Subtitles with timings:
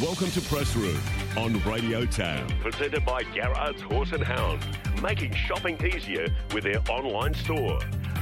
[0.00, 0.98] Welcome to Press Room
[1.36, 2.50] on Radio Tab.
[2.60, 4.64] Presented by Garrard's Horse and Hound,
[5.02, 7.78] making shopping easier with their online store.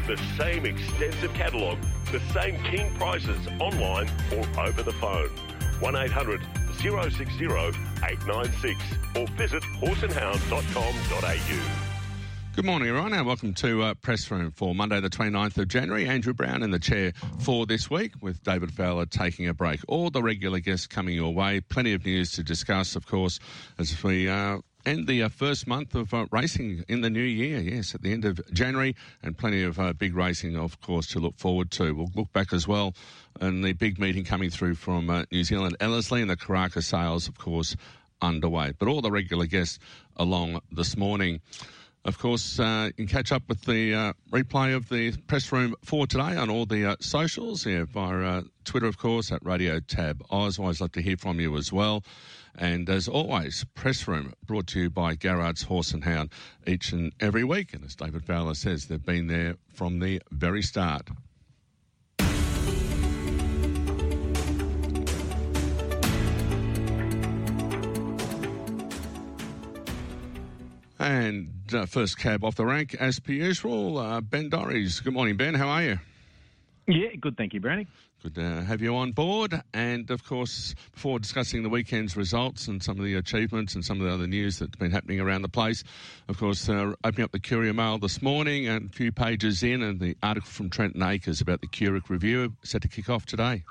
[0.08, 1.78] The same extensive catalogue,
[2.10, 5.30] the same keen prices online or over the phone.
[5.78, 6.40] 1800
[6.80, 8.80] 060 896
[9.14, 11.89] or visit horseandhound.com.au.
[12.56, 16.06] Good morning, everyone, and welcome to uh, Press Room for Monday, the 29th of January.
[16.06, 19.80] Andrew Browne in the chair for this week, with David Fowler taking a break.
[19.86, 21.60] All the regular guests coming your way.
[21.60, 23.38] Plenty of news to discuss, of course,
[23.78, 27.60] as we uh, end the uh, first month of uh, racing in the new year.
[27.60, 31.20] Yes, at the end of January, and plenty of uh, big racing, of course, to
[31.20, 31.94] look forward to.
[31.94, 32.94] We'll look back as well,
[33.40, 37.28] and the big meeting coming through from uh, New Zealand, Ellerslie, and the Karaka sales,
[37.28, 37.76] of course,
[38.20, 38.72] underway.
[38.78, 39.78] But all the regular guests
[40.16, 41.40] along this morning.
[42.02, 45.74] Of course, uh, you can catch up with the uh, replay of the press room
[45.84, 49.80] for today on all the uh, socials, yeah, via uh, Twitter, of course, at Radio
[49.80, 50.58] Tab Oz.
[50.58, 52.02] Always love to hear from you as well.
[52.56, 56.32] And as always, press room brought to you by Garrard's Horse and Hound
[56.66, 57.74] each and every week.
[57.74, 61.10] And as David Fowler says, they've been there from the very start.
[71.00, 75.02] And uh, first cab off the rank, as per usual, uh, Ben Dorries.
[75.02, 75.54] Good morning, Ben.
[75.54, 75.98] How are you?
[76.86, 77.38] Yeah, good.
[77.38, 77.86] Thank you, Brownie.
[78.22, 79.62] Good to have you on board.
[79.72, 83.98] And of course, before discussing the weekend's results and some of the achievements and some
[83.98, 85.82] of the other news that's been happening around the place,
[86.28, 89.82] of course, uh, opening up the Courier Mail this morning and a few pages in,
[89.82, 93.62] and the article from Trenton Akers about the QRIC Review set to kick off today.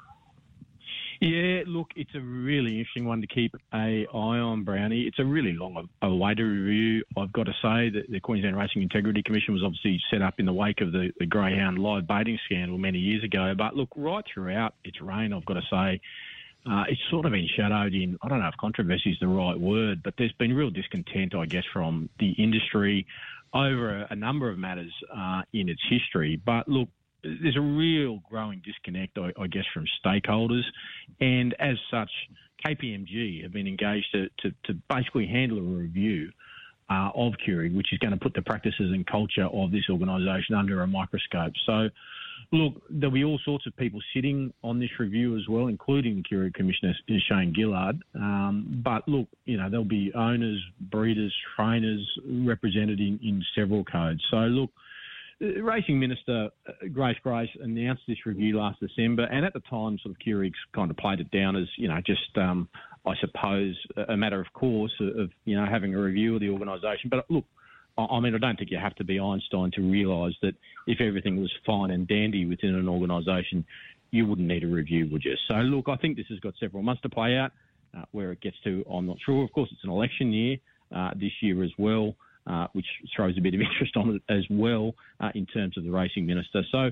[1.22, 5.02] Yeah, look, it's a really interesting one to keep a eye on, Brownie.
[5.02, 7.04] It's a really long to review.
[7.18, 10.46] I've got to say that the Queensland Racing Integrity Commission was obviously set up in
[10.46, 13.54] the wake of the, the Greyhound live baiting scandal many years ago.
[13.58, 16.00] But look, right throughout its reign, I've got to say,
[16.66, 19.60] uh, it's sort of been shadowed in, I don't know if controversy is the right
[19.60, 23.06] word, but there's been real discontent, I guess, from the industry
[23.54, 26.42] over a, a number of matters uh, in its history.
[26.46, 26.88] But look,
[27.24, 30.64] there's a real growing disconnect, I, I, guess, from stakeholders,
[31.20, 32.10] and as such,
[32.66, 36.32] KPMG have been engaged to, to, to basically handle a review
[36.90, 40.56] uh, of QRIC, which is going to put the practices and culture of this organisation
[40.56, 41.54] under a microscope.
[41.66, 41.90] So,
[42.52, 46.36] look, there'll be all sorts of people sitting on this review as well, including the
[46.36, 46.94] QRIC Commissioner
[47.30, 48.02] Shane Gillard.
[48.16, 54.22] Um, but look, you know, there'll be owners, breeders, trainers represented in, in several codes.
[54.32, 54.72] So, look
[55.42, 60.16] Racing Minister uh, Grace Grace announced this review last December, and at the time, sort
[60.16, 62.68] of QRIC's kind of played it down as you know just um,
[63.06, 63.76] I suppose
[64.10, 67.10] a matter of course of you know having a review of the organisation.
[67.10, 67.46] But look,
[67.98, 70.56] I mean, I don't think you have to be Einstein to realise that
[70.88, 73.66] if everything was fine and dandy within an organisation,
[74.12, 75.36] you wouldn't need a review, would you?
[75.48, 77.52] So look, I think this has got several months to play out.
[77.98, 79.44] Uh, where it gets to, I'm not sure.
[79.44, 80.58] Of course, it's an election year
[80.96, 82.14] uh, this year as well
[82.50, 85.84] uh, which throws a bit of interest on it as well uh, in terms of
[85.84, 86.64] the racing minister.
[86.72, 86.92] So,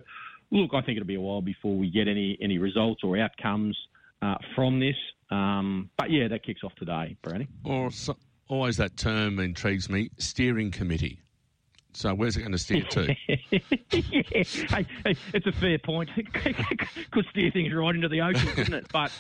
[0.52, 3.78] look, I think it'll be a while before we get any any results or outcomes
[4.22, 4.96] uh, from this.
[5.30, 7.48] Um, but yeah, that kicks off today, Brownie.
[7.66, 7.90] Or
[8.48, 11.20] always that term intrigues me: steering committee.
[11.94, 13.16] So where's it going to steer to?
[13.28, 13.38] yeah.
[13.50, 16.12] hey, hey, it's a fair point.
[17.12, 18.88] Could steer things right into the ocean, couldn't it?
[18.94, 19.12] But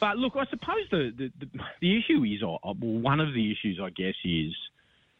[0.00, 3.78] but look, I suppose the the, the, the issue is, or one of the issues,
[3.80, 4.52] I guess, is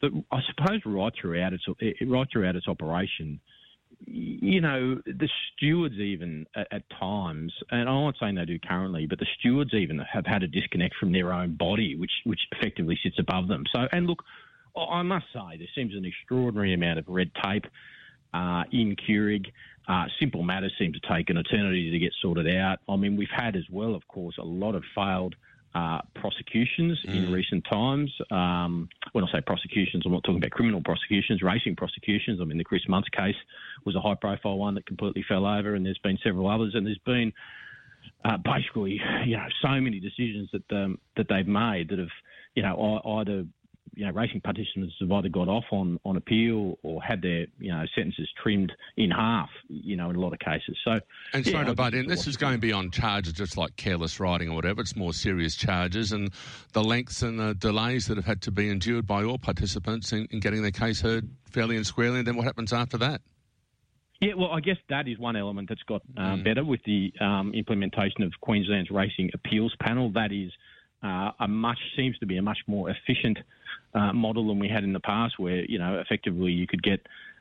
[0.02, 1.64] I suppose right throughout its
[2.06, 3.40] right throughout its operation,
[4.06, 9.06] you know, the stewards even at, at, times, and I'm not saying they do currently,
[9.06, 12.98] but the stewards even have had a disconnect from their own body, which which effectively
[13.02, 13.64] sits above them.
[13.72, 14.22] So, and look,
[14.76, 17.64] I must say there seems an extraordinary amount of red tape
[18.34, 19.46] uh, in QRIC.
[19.88, 22.78] Uh, simple matters seem to take an eternity to get sorted out.
[22.88, 25.34] I mean, we've had as well, of course, a lot of failed
[25.78, 27.14] uh, prosecutions mm.
[27.16, 28.10] in recent times.
[28.30, 32.40] Um, when I say prosecutions, I'm not talking about criminal prosecutions, racing prosecutions.
[32.40, 33.36] I mean, the Chris Munce case
[33.84, 36.86] was a high profile one that completely fell over, and there's been several others, and
[36.86, 37.32] there's been
[38.24, 42.14] uh, basically, you know, so many decisions that um, that they've made that have,
[42.54, 43.44] you know, either
[43.98, 47.72] you know, racing participants have either got off on, on appeal or had their, you
[47.72, 50.78] know, sentences trimmed in half, you know, in a lot of cases.
[50.84, 51.00] So,
[51.32, 54.50] and yeah, sorry to butt in, this is going beyond charges just like careless riding
[54.50, 54.82] or whatever.
[54.82, 56.30] It's more serious charges and
[56.74, 60.28] the lengths and the delays that have had to be endured by all participants in,
[60.30, 62.18] in getting their case heard fairly and squarely.
[62.18, 63.20] And then what happens after that?
[64.20, 66.44] Yeah, well, I guess that is one element that's got uh, mm.
[66.44, 70.12] better with the um, implementation of Queensland's Racing Appeals Panel.
[70.12, 70.52] That is
[71.02, 73.38] uh, a much seems to be a much more efficient
[73.94, 77.00] uh, model than we had in the past, where you know effectively you could get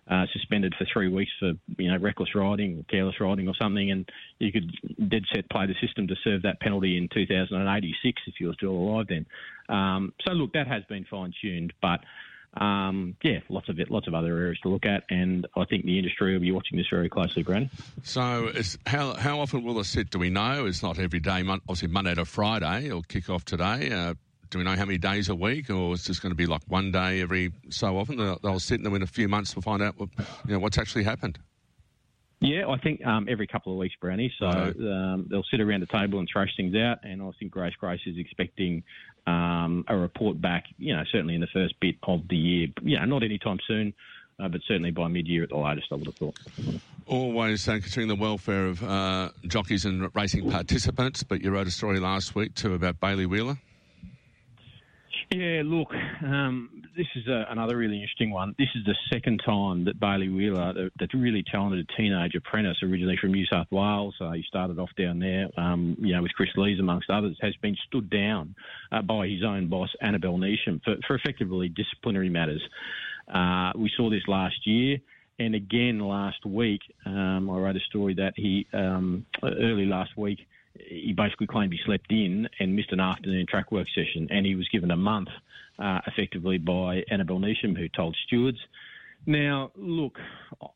[0.10, 3.92] uh, suspended for three weeks for you know reckless riding or careless riding or something,
[3.92, 4.10] and
[4.40, 4.72] you could
[5.10, 8.72] dead set play the system to serve that penalty in 2086 if you were still
[8.72, 9.26] alive then.
[9.70, 12.00] Um, so look, that has been fine tuned, but.
[12.54, 15.86] Um, yeah, lots of it, lots of other areas to look at, and I think
[15.86, 17.70] the industry will be watching this very closely, Brandon.
[18.02, 18.52] So,
[18.88, 20.10] how how often will it sit?
[20.10, 20.66] Do we know?
[20.66, 21.44] It's not every day.
[21.48, 22.88] Obviously, Monday to Friday.
[22.88, 23.92] It'll kick off today.
[23.92, 24.16] Uh,
[24.50, 26.62] do we know how many days a week, or it's just going to be like
[26.68, 28.18] one day every so often?
[28.18, 30.10] They'll, they'll sit and then in a few months we'll find out what,
[30.46, 31.40] you know, what's actually happened.
[32.40, 34.32] Yeah, I think um, every couple of weeks, Brownie.
[34.38, 37.00] So um, they'll sit around the table and thrash things out.
[37.04, 38.84] And I think Grace Grace is expecting
[39.26, 42.68] um, a report back, you know, certainly in the first bit of the year.
[42.84, 43.92] You know, not anytime soon,
[44.40, 46.40] uh, but certainly by mid-year at the latest, I would have thought.
[47.08, 51.24] Always uh, considering the welfare of uh, jockeys and racing participants.
[51.24, 53.58] But you wrote a story last week too about Bailey Wheeler.
[55.32, 55.90] Yeah, look,
[56.24, 58.56] um, this is a, another really interesting one.
[58.58, 63.34] This is the second time that Bailey Wheeler, the, really talented teenage apprentice, originally from
[63.34, 66.80] New South Wales, uh, he started off down there, um, you know, with Kris Lees
[66.80, 68.56] amongst others, has been stood down
[68.92, 72.62] uh, by his own boss, Annabelle Neasham, for, for effectively disciplinary matters.
[73.28, 74.98] Uh, we saw this last year.
[75.40, 80.40] And again, last week, um, I wrote a story that he, um, early last week,
[80.86, 84.56] he basically claimed he slept in and missed an afternoon track work session, and he
[84.56, 85.30] was given a month,
[85.80, 88.60] uh, effectively by Annabelle Neasham, who told stewards.
[89.26, 90.20] Now, look,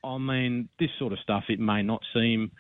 [0.04, 2.52] I mean, this sort of stuff, it may not seem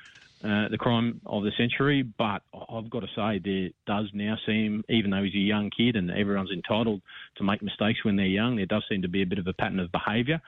[0.43, 4.83] uh, the crime of the century, but I've got to say there does now seem,
[4.89, 7.01] even though he's a young kid and everyone's entitled
[7.37, 9.53] to make mistakes when they're young, there does seem to be a bit of a
[9.53, 10.41] pattern of behaviour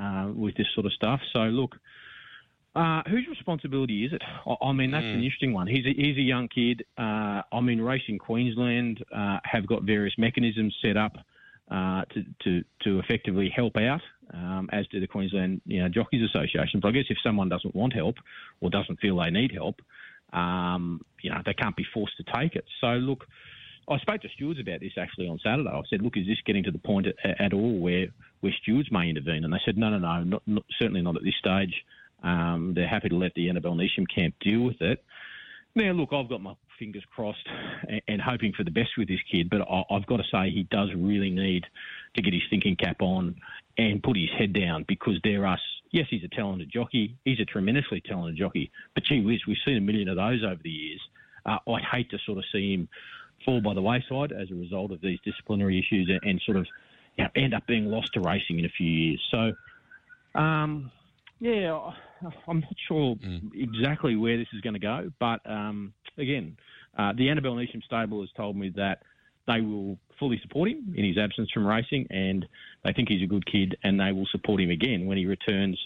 [0.00, 1.20] uh, with this sort of stuff.
[1.32, 1.76] So, look,
[2.76, 4.22] uh, whose responsibility is it?
[4.46, 5.14] I, I mean, that's mm.
[5.14, 5.66] an interesting one.
[5.66, 6.84] He's a, he's a young kid.
[6.98, 11.16] Uh, I mean, Racing Queensland uh, have got various mechanisms set up
[11.70, 14.02] uh, to, to, to effectively help out,
[14.32, 16.80] um, as do the Queensland you know, Jockeys Association.
[16.80, 18.16] But I guess if someone doesn't want help
[18.60, 19.80] or doesn't feel they need help,
[20.32, 22.66] um, you know, they can't be forced to take it.
[22.80, 23.24] So, look,
[23.88, 25.70] I spoke to stewards about this actually on Saturday.
[25.70, 28.08] I said, look, is this getting to the point at, at all where,
[28.40, 29.44] where stewards may intervene?
[29.44, 31.84] And they said, no, no, no, not, not, certainly not at this stage.
[32.22, 35.04] Um, they're happy to let the Annabelle Neasham camp deal with it.
[35.74, 37.46] Now, look, I've got my fingers crossed
[37.88, 40.50] and, and hoping for the best with this kid, but I, I've got to say
[40.50, 41.64] he does really need
[42.14, 43.36] to get his thinking cap on
[43.78, 45.58] and put his head down because there are.
[45.92, 47.16] Yes, he's a talented jockey.
[47.24, 48.70] He's a tremendously talented jockey.
[48.94, 51.00] But gee whiz, we've seen a million of those over the years.
[51.44, 52.88] Uh, I'd hate to sort of see him
[53.44, 56.66] fall by the wayside as a result of these disciplinary issues and, and sort of
[57.16, 59.20] you know, end up being lost to racing in a few years.
[59.30, 59.52] So,
[60.38, 60.90] um,
[61.38, 61.90] yeah,
[62.48, 63.50] I'm not sure mm.
[63.54, 66.56] exactly where this is going to go, but um, again,
[66.96, 69.02] uh, the Annabelle Neasham stable has told me that
[69.46, 72.46] they will fully support him in his absence from racing, and
[72.84, 75.78] they think he's a good kid, and they will support him again when he returns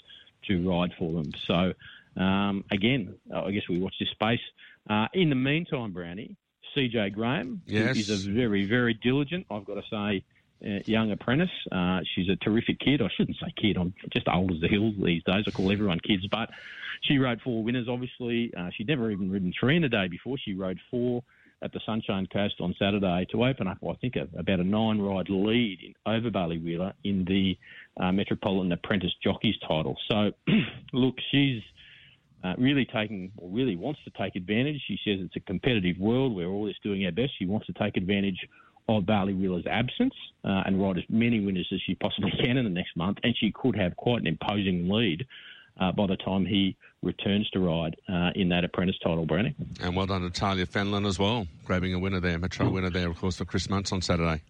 [0.46, 1.32] to ride for them.
[1.46, 1.74] So,
[2.20, 4.40] um, again, I guess we watch this space.
[4.88, 6.36] Uh, in the meantime, Brownie,
[6.74, 7.96] Cejay Graham yes.
[7.96, 10.24] is a very, very diligent, I've got to say,
[10.60, 11.50] young apprentice.
[11.72, 13.02] Uh, she's a terrific kid.
[13.02, 13.76] I shouldn't say kid.
[13.76, 15.44] I'm just old as the hills these days.
[15.46, 16.26] I call everyone kids.
[16.30, 16.50] But
[17.02, 18.52] she rode four winners, obviously.
[18.56, 20.36] Uh, she'd never even ridden three in a day before.
[20.38, 21.22] She rode four
[21.62, 24.98] at the Sunshine Coast on Saturday to open up, I think, a, about a nine
[24.98, 27.56] ride lead in, over Bailey Wheeler in the
[28.02, 29.96] uh, Metropolitan Apprentice Jockeys title.
[30.10, 30.32] So,
[30.92, 31.62] look, she's.
[32.42, 34.80] Uh, really taking, or really wants to take advantage.
[34.88, 36.34] She says it's a competitive world.
[36.34, 37.32] We're always doing our best.
[37.38, 38.48] She wants to take advantage
[38.88, 42.64] of Bailey Wheeler's absence uh, and ride as many winners as she possibly can in
[42.64, 45.26] the next month, and she could have quite an imposing lead
[45.80, 49.54] uh, by the time he returns to ride uh, in that apprentice title, Brownie.
[49.80, 52.90] And well done to Tahlia Fenlon as well, grabbing a winner there, a Metro winner
[52.90, 54.42] there, of course, for Chris Munce on Saturday.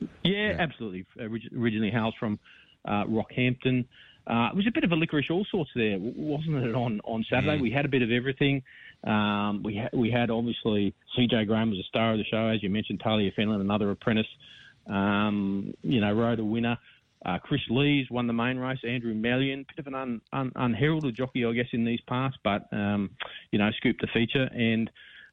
[0.00, 0.56] Yeah, yeah.
[0.58, 1.06] absolutely.
[1.18, 2.38] Originally hails from
[2.84, 3.86] uh, Rockhampton.
[4.26, 6.74] Uh, it was a bit of a licorice all sorts there, wasn't it?
[6.74, 7.62] On on Saturday, mm.
[7.62, 8.62] we had a bit of everything.
[9.04, 12.62] Um, we ha- we had obviously Cejay Graham was a star of the show, as
[12.62, 13.00] you mentioned.
[13.02, 14.26] Tahlia Fenlon, another apprentice,
[14.86, 16.78] um, you know, rode a winner.
[17.24, 18.78] Uh, Kris Lees won the main race.
[18.86, 22.66] Andrew Mallyon, bit of an un, un, unheralded jockey, I guess, in these parts, but
[22.72, 23.10] um,
[23.50, 24.90] you know, scooped the feature and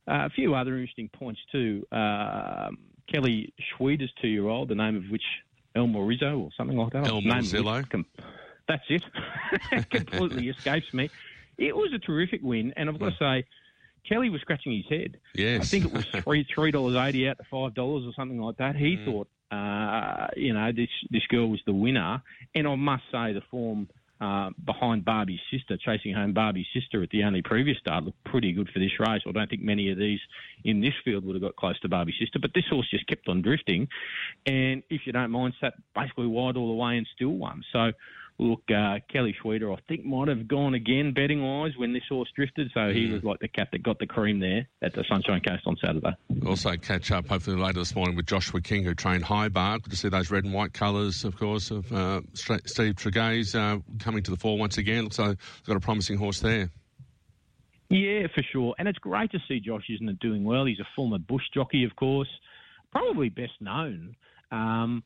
[0.08, 1.86] uh, a few other interesting points too.
[1.92, 2.70] Uh,
[3.12, 5.24] Kelly Schweida's two-year-old, the name of which
[5.76, 7.08] Elmore Rizzo or something like that.
[7.08, 8.06] Elmore Zillow.
[8.68, 9.04] That's it.
[9.90, 11.10] Completely escapes me.
[11.58, 13.46] It was a terrific win, and I've got to say,
[14.10, 15.18] Kelly was scratching his head.
[15.36, 15.62] Yes.
[15.62, 18.58] I think it was three three dollars eighty out to five dollars or something like
[18.58, 18.76] that.
[18.76, 19.06] He mm.
[19.06, 22.22] thought, uh, you know, this this girl was the winner,
[22.56, 23.88] and I must say the form.
[24.22, 28.52] Uh, behind Barbie's sister, chasing home Barbie's sister at the only previous start, looked pretty
[28.52, 29.22] good for this race.
[29.26, 30.20] I don't think many of these
[30.66, 33.30] in this field would have got close to Barbie's sister, but this horse just kept
[33.30, 33.88] on drifting.
[34.46, 37.64] And if you don't mind, sat basically wide all the way and still won.
[37.72, 37.94] So
[38.40, 42.30] look, uh, Kelly Schweida, I think, might have gone again betting wise when this horse
[42.36, 42.72] drifted.
[42.74, 45.64] So he was like the cat that got the cream there at the Sunshine Coast
[45.68, 46.16] on Saturday.
[46.46, 49.80] Also, catch up hopefully later this morning with Joshua King, who trained high bar.
[49.80, 53.78] Good to see those red and white colours, of course, of uh, Steve Tregea's uh,
[54.00, 55.12] coming to the fore once again.
[55.12, 56.72] So, he's got a promising horse there.
[57.90, 58.76] Yeah, for sure.
[58.78, 60.66] And it's great to see Josh, isn't it, doing well.
[60.66, 62.30] He's a former bush jockey, of course,
[62.92, 64.16] probably best known.
[64.52, 65.04] Um,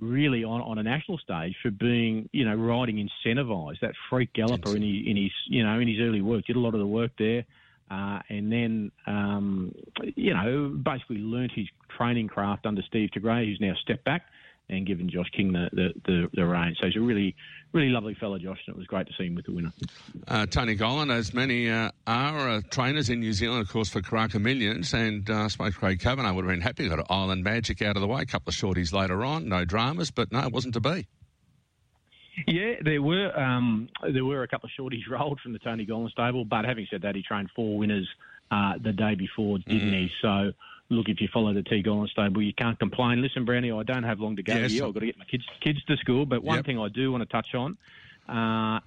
[0.00, 3.80] really on, on a national stage for being, you know, riding Incentivise.
[3.80, 6.60] That freak galloper in his, in his, you know, in his early work did a
[6.60, 7.44] lot of the work there,
[7.90, 9.74] uh, and then, um,
[10.16, 14.26] you know, basically learnt his training craft under Steve Tregea, who's now stepped back
[14.68, 16.78] and given Josh King the, the, the, the reins.
[16.80, 17.36] So he's a really,
[17.74, 19.72] really lovely fellow, Josh, and it was great to see him with the winner.
[20.28, 24.00] Uh, Tony Gollan, as many uh, are uh, trainers in New Zealand, of course, for
[24.00, 26.88] Karaka Millions, and uh, I suppose Craig Kavanagh would have been happy.
[26.88, 30.10] Got Island Magic out of the way, a couple of shorties later on, no dramas,
[30.10, 31.06] but no, it wasn't to be.
[32.46, 36.10] Yeah, there were um, there were a couple of shorties rolled from the Tony Gollan
[36.10, 38.08] stable, but having said that, he trained four winners
[38.50, 40.02] uh, the day before, didn't mm.
[40.02, 40.10] he?
[40.22, 40.52] So
[40.90, 43.22] look, if you follow the T Gollan stable, you can't complain.
[43.22, 44.72] Listen, Brownie, I don't have long to go yes.
[44.72, 44.84] here.
[44.84, 46.26] I've got to get my kids kids to school.
[46.26, 46.66] But one yep.
[46.66, 47.76] thing I do want to touch on.
[48.28, 48.80] Uh,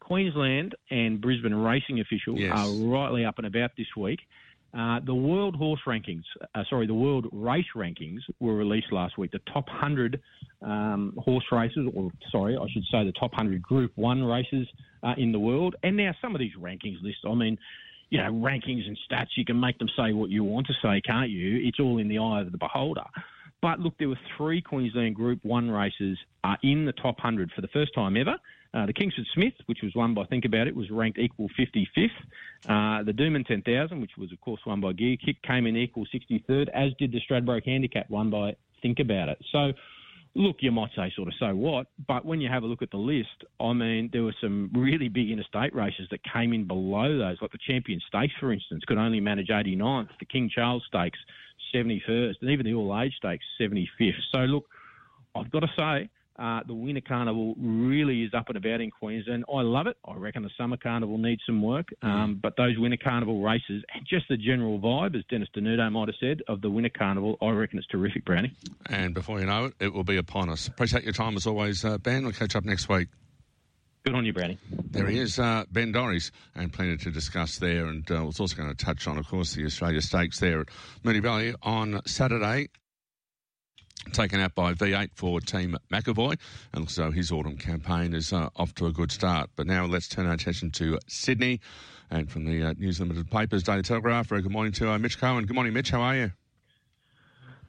[0.00, 2.52] Queensland and Brisbane racing officials yes.
[2.56, 4.20] are rightly up and about this week.
[4.74, 6.22] Uh, the world horse rankings,
[6.54, 9.30] uh, sorry, the world race rankings were released last week.
[9.30, 10.18] The top 100
[10.62, 14.66] um, horse races, or sorry, I should say the top 100 Group 1 races
[15.02, 15.76] uh, in the world.
[15.82, 17.58] And now some of these rankings lists, I mean,
[18.12, 21.00] you know, rankings and stats, you can make them say what you want to say,
[21.00, 21.66] can't you?
[21.66, 23.06] It's all in the eye of the beholder.
[23.62, 27.62] But look, there were three Queensland Group 1 races uh, in the top 100 for
[27.62, 28.36] the first time ever.
[28.74, 32.10] Uh, the Kingsford Smith, which was won by Think About It, was ranked equal 55th.
[32.68, 36.04] Uh, the Doomben 10,000, which was, of course, won by Gear Kick, came in equal
[36.14, 39.38] 63rd, as did the Stradbroke Handicap, won by Think About It.
[39.50, 39.72] So,
[40.34, 42.90] look, you might say sort of so what, but when you have a look at
[42.90, 47.18] the list, I mean, there were some really big interstate races that came in below
[47.18, 51.18] those, like the Champion Stakes, for instance, could only manage 89th, the King Charles Stakes,
[51.74, 54.12] 71st, and even the All Age Stakes, 75th.
[54.32, 54.64] So, look,
[55.34, 56.08] I've got to say,
[56.38, 59.44] uh, the Winter Carnival really is up and about in Queensland.
[59.52, 59.96] I love it.
[60.04, 61.88] I reckon the Summer Carnival needs some work.
[62.02, 62.08] Mm.
[62.08, 66.08] Um, but those Winter Carnival races, and just the general vibe, as Dennis Denuto might
[66.08, 68.54] have said, of the Winter Carnival, I reckon it's terrific, Brownie.
[68.86, 70.68] And before you know it, it will be upon us.
[70.68, 72.24] Appreciate your time as always, uh, Ben.
[72.24, 73.08] We'll catch up next week.
[74.04, 74.58] Good on you, Brownie.
[74.90, 77.86] There he is, uh, Ben Dorries, and plenty to discuss there.
[77.86, 80.68] And uh, was also going to touch on, of course, the Australia Stakes there at
[81.04, 82.68] Moonee Valley on Saturday
[84.12, 86.38] taken out by V8 for Team McEvoy,
[86.72, 89.50] and so his autumn campaign is uh, off to a good start.
[89.56, 91.60] But now let's turn our attention to Sydney,
[92.10, 94.26] and from the uh, News Limited papers, Daily Telegraph.
[94.26, 95.46] Very good morning to uh, Mitch Cohen.
[95.46, 95.90] Good morning, Mitch.
[95.90, 96.32] How are you?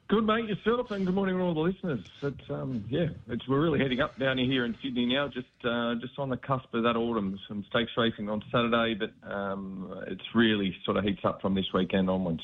[0.09, 0.45] Good, mate.
[0.45, 2.01] Yourself, and good morning to all the listeners.
[2.21, 5.95] It's, um, yeah, it's, we're really heading up down here in Sydney now, just uh,
[5.95, 7.39] just on the cusp of that autumn.
[7.47, 11.65] Some stakes racing on Saturday, but um, it's really sort of heats up from this
[11.73, 12.43] weekend onwards.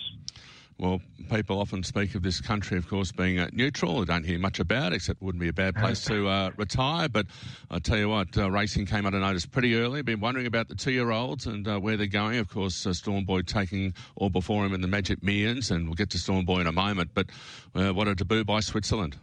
[0.80, 4.02] Well, people often speak of this country, of course, being uh, neutral.
[4.02, 6.52] I don't hear much about it, except it wouldn't be a bad place to uh,
[6.56, 7.10] retire.
[7.10, 7.26] But
[7.70, 10.02] I tell you what, uh, racing came under notice pretty early.
[10.04, 12.40] Been wondering about the two-year-olds and uh, where they're going.
[12.40, 16.12] Of course, uh, Stormboy taking all before him in the Magic Millions, and we'll get
[16.12, 17.12] to Stormboy in a moment.
[17.14, 17.28] But
[17.76, 19.18] uh, what a debut by Switzerland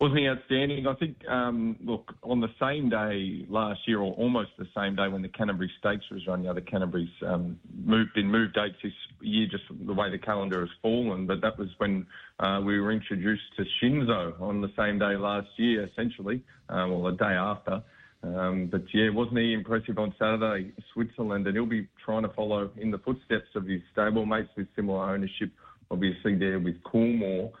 [0.00, 0.86] wasn't he outstanding?
[0.86, 5.08] I think, um, look, on the same day last year, or almost the same day
[5.08, 9.46] when the Canterbury Stakes was run, the Canterbury's um, moved, been moved dates this year,
[9.50, 11.26] just the way the calendar has fallen.
[11.26, 12.06] But that was when
[12.38, 17.10] uh, we were introduced to Shinzo on the same day last year, essentially, um, or
[17.10, 17.82] the day after.
[18.22, 20.72] Um, but yeah, wasn't he impressive on Saturday?
[20.92, 25.10] Switzerland, and he'll be trying to follow in the footsteps of his stablemates with similar
[25.10, 25.50] ownership,
[25.90, 27.52] obviously there with Coolmore.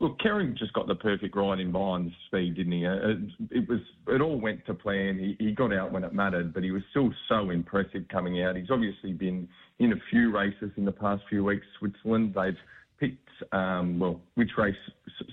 [0.00, 2.86] Look, Kerrin just got the perfect ride in the speed, didn't he?
[2.86, 5.18] Uh, it, was it all went to plan.
[5.18, 8.54] He, he, got out when it mattered, but he was still so impressive coming out.
[8.54, 9.48] He's obviously been
[9.80, 11.66] in a few races in the past few weeks.
[11.80, 12.56] Switzerland, they've
[13.00, 14.76] picked um, well which race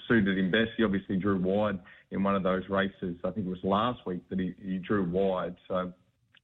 [0.07, 0.71] suited him best.
[0.77, 1.79] He obviously drew wide
[2.09, 3.17] in one of those races.
[3.23, 5.55] I think it was last week that he, he drew wide.
[5.67, 5.93] So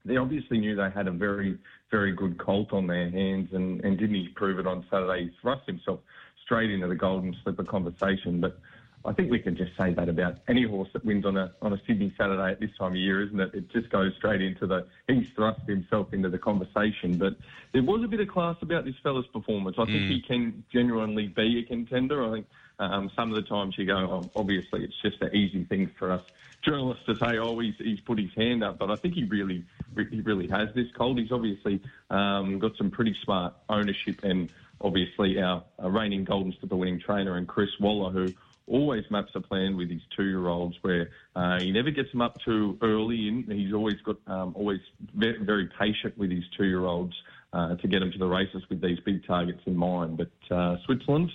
[0.05, 1.57] they obviously knew they had a very,
[1.89, 5.25] very good colt on their hands, and, and didn't he prove it on Saturday?
[5.25, 5.99] He thrust himself
[6.43, 8.41] straight into the golden slipper conversation.
[8.41, 8.59] But
[9.05, 11.73] I think we can just say that about any horse that wins on a on
[11.73, 13.53] a Sydney Saturday at this time of year, isn't it?
[13.53, 17.17] It just goes straight into the he's thrust himself into the conversation.
[17.17, 17.35] But
[17.73, 19.77] there was a bit of class about this fella's performance.
[19.79, 20.09] I think mm.
[20.09, 22.23] he can genuinely be a contender.
[22.23, 22.47] I think
[22.81, 26.11] um, some of the times you go, oh, obviously it's just an easy thing for
[26.11, 26.21] us
[26.63, 29.65] journalists to say, oh, he's, he's put his hand up, but I think he really
[29.95, 31.19] he really has this cold.
[31.19, 36.75] He's obviously um, got some pretty smart ownership and obviously our, our reigning Golden Slipper
[36.75, 38.33] winning trainer and Chris Waller, who
[38.67, 42.77] always maps a plan with his two-year-olds where uh, he never gets them up too
[42.81, 43.27] early.
[43.27, 44.79] In he's always got um, always
[45.13, 47.13] very, very, patient with his two-year-olds
[47.53, 50.17] uh, to get them to the races with these big targets in mind.
[50.17, 51.31] But uh, Switzerland,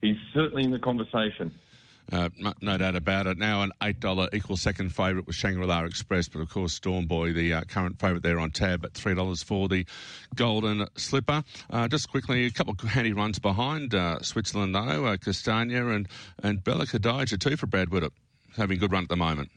[0.00, 1.52] he's certainly in the conversation.
[2.10, 2.30] Uh,
[2.62, 3.36] no doubt about it.
[3.36, 7.34] Now an eight dollar equal second favourite was Shangri-La Express, but of course Storm Boy,
[7.34, 9.84] the uh, current favourite there on tab at three dollars for the
[10.34, 11.44] Golden Slipper.
[11.68, 16.08] Uh, just quickly, a couple of handy runs behind uh, Switzerland though, uh, Castagna and
[16.42, 18.12] and Bella Cadija too for Brad Widdup,
[18.56, 19.50] having a good run at the moment.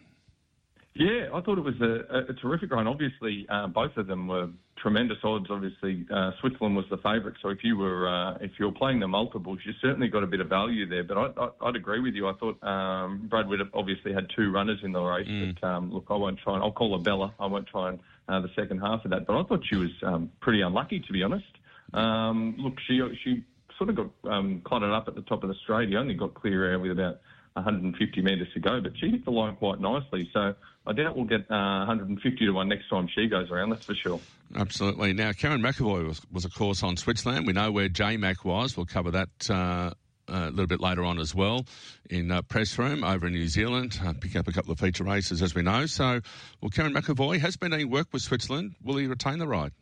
[0.94, 2.86] Yeah, I thought it was a, a terrific run.
[2.86, 4.50] Obviously, uh, both of them were
[4.82, 5.46] tremendous odds.
[5.50, 9.00] Obviously, uh, Switzerland was the favourite, so if you were uh, if you were playing
[9.00, 11.06] the multiples, you certainly got a bit of value there.
[11.06, 12.28] But I, would agree with you.
[12.28, 15.28] I thought um, Brad Widdup obviously had two runners in the race.
[15.30, 15.56] Mm.
[15.62, 16.56] But um, look, I won't try.
[16.56, 17.34] And, I'll call her Bella.
[17.40, 19.26] I won't try and uh, the second half of that.
[19.26, 21.46] But I thought she was um, pretty unlucky, to be honest.
[21.94, 23.46] Um, look, she she
[23.78, 25.88] sort of got um, clotted up at the top of the straight.
[25.88, 27.22] He only got clear air with about
[27.54, 30.30] 150 metres to go, but she hit the line quite nicely.
[30.34, 30.54] So
[30.86, 33.70] I doubt we'll get uh, 150 to one next time she goes around.
[33.70, 34.20] That's for sure.
[34.56, 35.14] Absolutely.
[35.14, 37.46] Now, Kerrin McEvoy was, was of course, on Switzerland.
[37.46, 38.76] We know where J Mac was.
[38.76, 39.50] We'll cover that.
[39.50, 39.92] Uh,
[40.28, 41.66] a little bit later on as well
[42.10, 44.00] in uh, press room over in New Zealand.
[44.02, 45.86] Uh, pick up a couple of feature races as we know.
[45.88, 46.22] So,
[46.62, 48.76] well, Kerrin McEvoy has been doing work with Switzerland.
[48.82, 49.74] Will he retain the ride?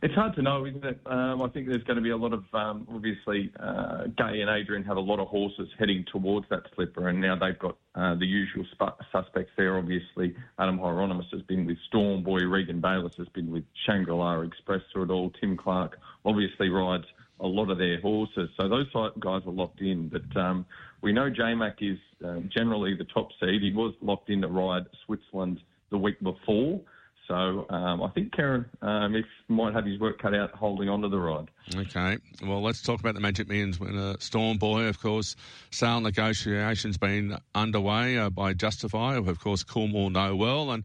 [0.00, 1.00] It's hard to know, isn't it?
[1.06, 4.48] Um, I think there's going to be a lot of, um, obviously, uh, Gai and
[4.48, 8.14] Adrian have a lot of horses heading towards that slipper, and now they've got uh,
[8.14, 9.76] the usual sp- suspects there.
[9.76, 14.82] Obviously, Adam Hyeronimus has been with Storm Boy, Regan Bayliss has been with Shangri-La Express
[14.92, 15.32] through it all.
[15.40, 17.06] Tim Clark obviously rides
[17.40, 20.08] a lot of their horses, so those guys are locked in.
[20.08, 20.64] But um,
[21.02, 23.62] we know J-Mac is uh, generally the top seed.
[23.62, 26.80] He was locked in to ride Switzerland the week before.
[27.28, 31.02] So um, I think Kerrin um, if might have his work cut out holding on
[31.02, 31.50] to the ride.
[31.76, 32.16] Okay.
[32.42, 34.84] Well, let's talk about the Magic Millions winner, Storm Boy.
[34.84, 35.36] Of course,
[35.70, 39.16] sale negotiations been underway uh, by Justify.
[39.16, 40.84] Of course, Coolmore know well, and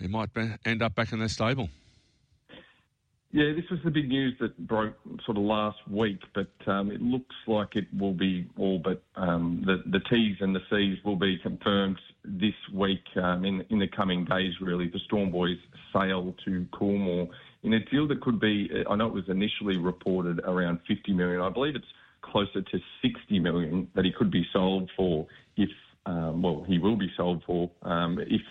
[0.00, 1.68] he might be, end up back in their stable.
[3.34, 4.94] Yeah, this was the big news that broke
[5.26, 9.64] sort of last week, but um, it looks like it will be all but um,
[9.66, 13.88] the, the T's and the C's will be confirmed this week um, in, in the
[13.88, 14.88] coming days, really.
[14.88, 15.58] The Storm Boys
[15.92, 17.28] sale to Coolmore
[17.62, 21.40] in a deal that could be, I know it was initially reported around 50 million.
[21.40, 21.86] I believe it's
[22.22, 25.70] closer to 60 million that he could be sold for if,
[26.06, 28.42] um, well, he will be sold for um, if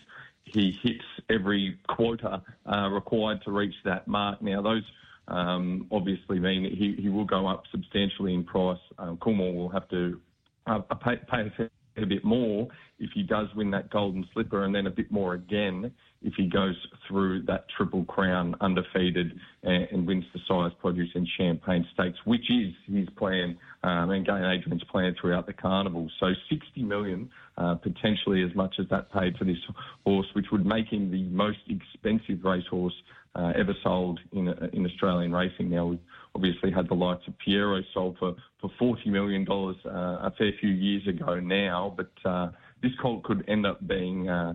[0.46, 4.42] he hits every quota uh, required to reach that mark.
[4.42, 4.84] Now, those
[5.28, 8.80] um, obviously mean he, he will go up substantially in price.
[8.98, 10.20] Um, Coolmore will have to
[10.68, 12.68] uh, pay, pay a a bit more
[13.00, 16.48] if he does win that golden slipper and then a bit more again if he
[16.48, 16.76] goes
[17.08, 22.50] through that triple crown undefeated and, and wins the Sires Produce and champagne stakes, which
[22.50, 26.10] is his plan um, and Gai Adrian's plan throughout the carnival.
[26.20, 29.58] So 60 million, uh, potentially as much as that paid for this
[30.06, 32.96] horse, which would make him the most expensive racehorse
[33.36, 35.70] uh, ever sold in, in Australian racing.
[35.70, 35.98] Now,
[36.36, 40.70] obviously had the likes of Pierro sold for, for $40 million uh, a fair few
[40.70, 42.50] years ago now, but uh,
[42.82, 44.54] this colt could end up being uh,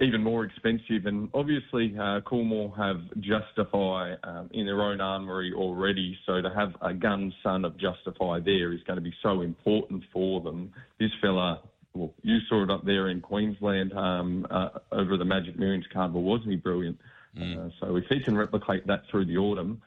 [0.00, 1.06] even more expensive.
[1.06, 6.74] And obviously, uh, Coolmore have Justify um, in their own armoury already, so to have
[6.82, 10.72] a gun son of Justify there is going to be so important for them.
[10.98, 11.60] This fella
[11.94, 16.22] well, you saw it up there in Queensland um, uh, over the Magic Millions Carnival,
[16.22, 16.98] wasn't he brilliant?
[17.38, 17.66] Mm.
[17.66, 19.82] Uh, so if he can replicate that through the autumn,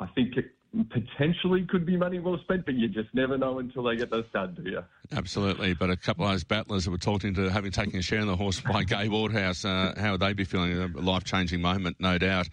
[0.00, 0.50] I think it
[0.90, 4.24] potentially could be money well spent, but you just never know until they get the
[4.30, 4.84] stud, do you?
[5.12, 5.74] Absolutely.
[5.74, 8.26] But a couple of those battlers that were talking to having taken a share in
[8.26, 10.72] the horse by Gai Waterhouse, uh, how would they be feeling?
[10.72, 12.48] A life changing moment, no doubt.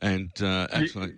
[0.00, 1.14] And uh, actually.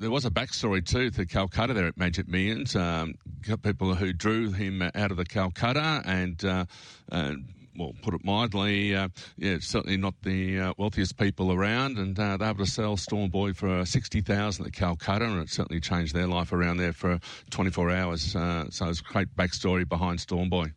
[0.00, 2.74] there was a backstory too to Calcutta there at Magic Millions.
[2.74, 3.14] Um,
[3.62, 6.64] people who drew him out of the Calcutta and, uh,
[7.12, 7.44] and
[7.76, 12.36] well, put it mildly, uh, yeah, certainly not the uh, wealthiest people around, and uh,
[12.36, 15.80] they were able to sell Storm Boy for sixty thousand at Calcutta, and it certainly
[15.80, 18.34] changed their life around there for twenty four hours.
[18.34, 20.72] Uh, so it's a great backstory behind Storm Boy.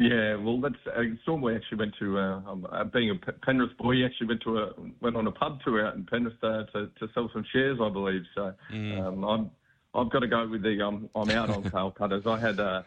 [0.00, 3.76] Yeah, well, that's uh, Storm Boy actually went to uh, um, uh, being a Penrith
[3.76, 3.96] boy.
[3.96, 6.90] He actually went to a went on a pub tour out in Penrith uh, to
[6.98, 8.22] to sell some shares, I believe.
[8.34, 8.98] So mm.
[8.98, 9.50] um, I'm
[9.94, 12.22] I've got to go with the um, I'm out on Calcutta.
[12.24, 12.86] I had a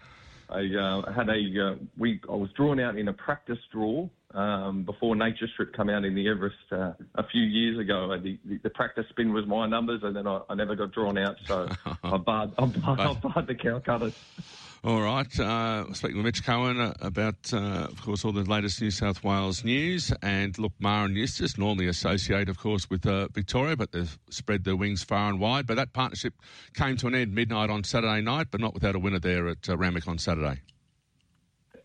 [0.49, 4.83] I uh, had a uh, we I was drawn out in a practice draw um,
[4.83, 8.17] before Nature Strip come out in the Everest uh, a few years ago.
[8.21, 11.17] The, the, the, practice spin was my numbers, and then I, I never got drawn
[11.17, 11.69] out, so
[12.03, 14.13] I barred I barred, I barred the Calcutta.
[14.85, 15.39] All right.
[15.39, 19.63] Uh, speaking with Mitch Cohen about, uh, of course, all the latest New South Wales
[19.63, 20.11] news.
[20.21, 24.65] And look, Maher and Eustace normally associate, of course, with uh, Victoria, but they've spread
[24.65, 25.67] their wings far and wide.
[25.67, 26.33] But that partnership
[26.73, 29.69] came to an end midnight on Saturday night, but not without a winner there at
[29.69, 30.59] uh, Randwick on Saturday.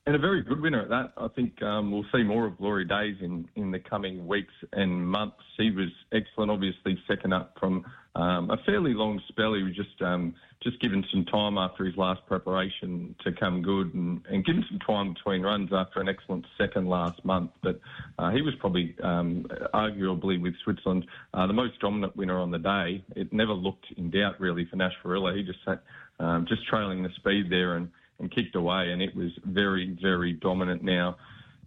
[0.05, 1.13] And a very good winner at that.
[1.19, 5.07] I think um, we'll see more of Glory Days in, in the coming weeks and
[5.07, 5.37] months.
[5.57, 7.85] He was excellent, obviously second up from
[8.19, 9.55] um, a fairly long spell.
[9.55, 13.95] He was just um, just given some time after his last preparation to come good
[13.95, 17.53] and, and given some time between runs after an excellent second last month.
[17.63, 17.81] But
[18.19, 22.59] uh, he was probably um, arguably with Switzerland uh, the most dominant winner on the
[22.59, 23.05] day.
[23.15, 25.37] It never looked in doubt really for Nash Rawiller.
[25.37, 25.83] He just sat
[26.19, 30.33] um, just trailing the speed there and and kicked away, and it was very, very
[30.33, 31.17] dominant now.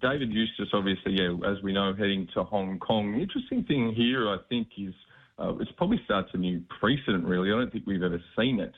[0.01, 3.13] David Eustace, obviously, yeah, as we know, heading to Hong Kong.
[3.13, 4.93] The interesting thing here, I think, is
[5.41, 7.49] uh, it's probably starts a new precedent, really.
[7.49, 8.73] I don't think we've ever seen it.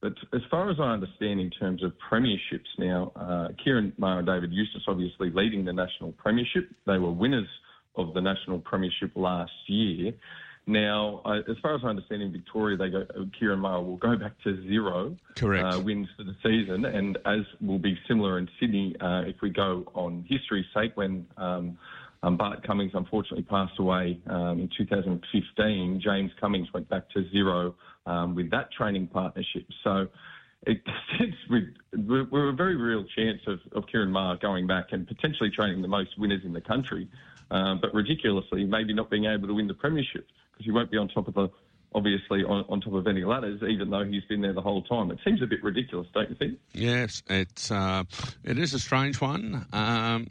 [0.00, 4.26] But as far as I understand, in terms of premierships now, uh, Ciaron Maher and
[4.26, 6.68] David Eustace obviously leading the national premiership.
[6.86, 7.48] They were winners
[7.96, 10.12] of the national premiership last year.
[10.66, 13.06] Now, uh, as far as I understand, in Victoria, they go.
[13.40, 15.64] Ciaron Maher will go back to zero Correct.
[15.64, 19.50] Uh, wins for the season, and as will be similar in Sydney uh, if we
[19.50, 20.92] go on history's sake.
[20.96, 21.78] When um,
[22.26, 27.74] um, Bart Cummings unfortunately passed away um, in 2015, James Cummings went back to zero
[28.04, 29.66] um, with that training partnership.
[29.82, 30.08] So.
[30.66, 30.82] It,
[31.50, 35.80] we're, we're a very real chance of, of Ciaron Maher going back and potentially training
[35.80, 37.08] the most winners in the country,
[37.52, 40.96] uh, but ridiculously maybe not being able to win the premiership because he won't be
[40.96, 41.50] on top of the
[41.94, 45.10] obviously on, on, top of any ladders, even though he's been there the whole time.
[45.10, 46.58] It seems a bit ridiculous, don't you think?
[46.72, 48.04] Yes, it's uh,
[48.42, 49.66] it is a strange one.
[49.72, 50.28] Um,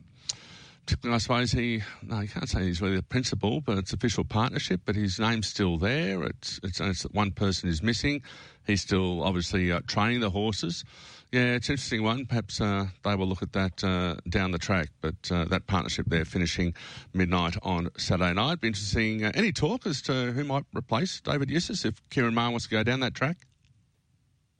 [1.03, 4.81] I suppose he, no, you can't say he's really the principal, but it's official partnership,
[4.85, 6.23] but his name's still there.
[6.23, 8.21] It's, it's, it's one person is missing.
[8.67, 10.83] He's still obviously uh, training the horses.
[11.31, 12.25] Yeah, it's an interesting one.
[12.25, 16.05] Perhaps uh, they will look at that uh, down the track, but uh, that partnership
[16.07, 16.73] there finishing
[17.13, 18.61] midnight on Saturday night.
[18.61, 19.25] Be interesting.
[19.25, 22.71] Uh, any talk as to who might replace David Eustace if Ciaron Maher wants to
[22.71, 23.44] go down that track?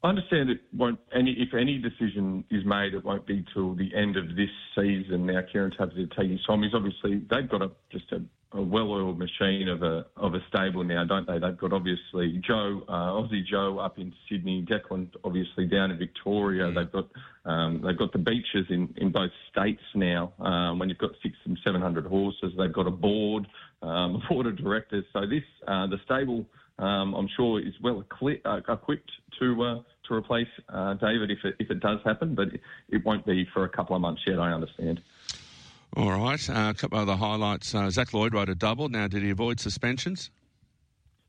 [0.06, 1.00] I understand it won't.
[1.16, 5.26] Any if any decision is made, it won't be till the end of this season.
[5.26, 6.62] Now, Ciaron's happy to take his time.
[6.62, 8.22] He's obviously they've got a just a,
[8.56, 11.40] a well-oiled machine of a of a stable now, don't they?
[11.40, 16.66] They've got obviously Joe, uh, Aussie Joe up in Sydney, Declan obviously down in Victoria.
[16.66, 16.76] Mm.
[16.76, 17.08] They've got
[17.52, 20.34] um, they've got the beaches in, in both states now.
[20.40, 23.48] Um, when you've got six and seven hundred horses, they've got a board,
[23.82, 25.04] um, a board of directors.
[25.14, 26.46] So this uh, the stable.
[26.78, 29.76] Um, I'm sure is well uh, equipped to uh,
[30.08, 32.50] to replace uh, David if it, if it does happen, but
[32.90, 35.02] it won't be for a couple of months yet, I understand.
[35.96, 36.50] All right.
[36.50, 37.74] Uh, a couple of other highlights.
[37.74, 38.90] Uh, Zac Lloyd rode a double.
[38.90, 40.30] Now, did he avoid suspensions?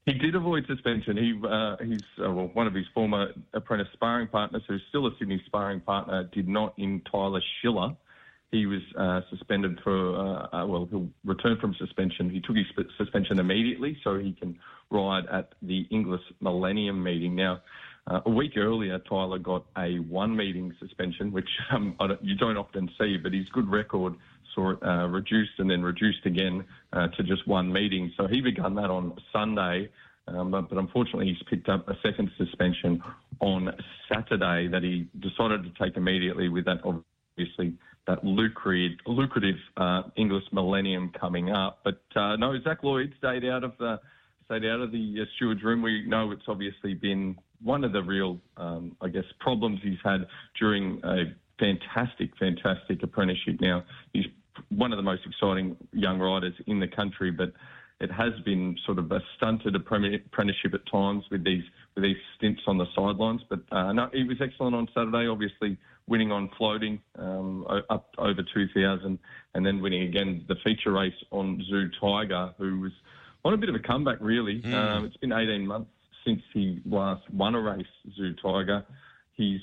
[0.07, 1.17] He did avoid suspension.
[1.17, 5.11] He uh, he's uh, well, one of his former apprentice sparring partners, who's still a
[5.19, 7.97] Sydney sparring partner, did not in Tyler Schiller.
[8.53, 12.31] He was uh, suspended for uh, uh, well, he'll return from suspension.
[12.31, 14.57] He took his suspension immediately, so he can
[14.91, 17.35] ride at the Inglis Millennium meeting.
[17.35, 17.61] Now,
[18.09, 22.57] uh, a week earlier, Tyler got a one meeting suspension, which um, don't, you don't
[22.57, 24.15] often see, but his good record
[24.55, 28.13] saw it uh, reduced and then reduced again uh, to just one meeting.
[28.17, 29.91] So he began that on Sunday,
[30.29, 33.03] um, but, but, unfortunately he's picked up a second suspension
[33.41, 33.73] on
[34.13, 37.75] Saturday that he decided to take immediately with that obviously
[38.07, 41.81] that lucrative, lucrative uh, Inglis Millennium coming up.
[41.85, 44.01] But uh, no, Zac Lloyd stayed out of the
[44.47, 45.83] stayed out of the uh, steward's room.
[45.83, 50.27] We know it's obviously been one of the real, um, I guess, problems he's had
[50.59, 53.61] during a fantastic, fantastic apprenticeship.
[53.61, 54.27] Now he's
[54.71, 57.53] one of the most exciting young riders in the country, but
[58.01, 61.65] it has been sort of a stunted apprenticeship at times with these
[61.95, 63.41] with these stints on the sidelines.
[63.49, 65.29] But uh, no, he was excellent on Saturday.
[65.29, 69.19] Obviously, winning on floating um, up over 2,000,
[69.55, 72.93] and then winning again the feature race on Zoo Tiger, who was
[73.45, 74.61] on a bit of a comeback really.
[74.61, 74.75] Mm.
[74.75, 75.91] Um, it's been 18 months
[76.27, 77.87] since he last won a race,
[78.17, 78.85] Zoo Tiger.
[79.33, 79.61] He's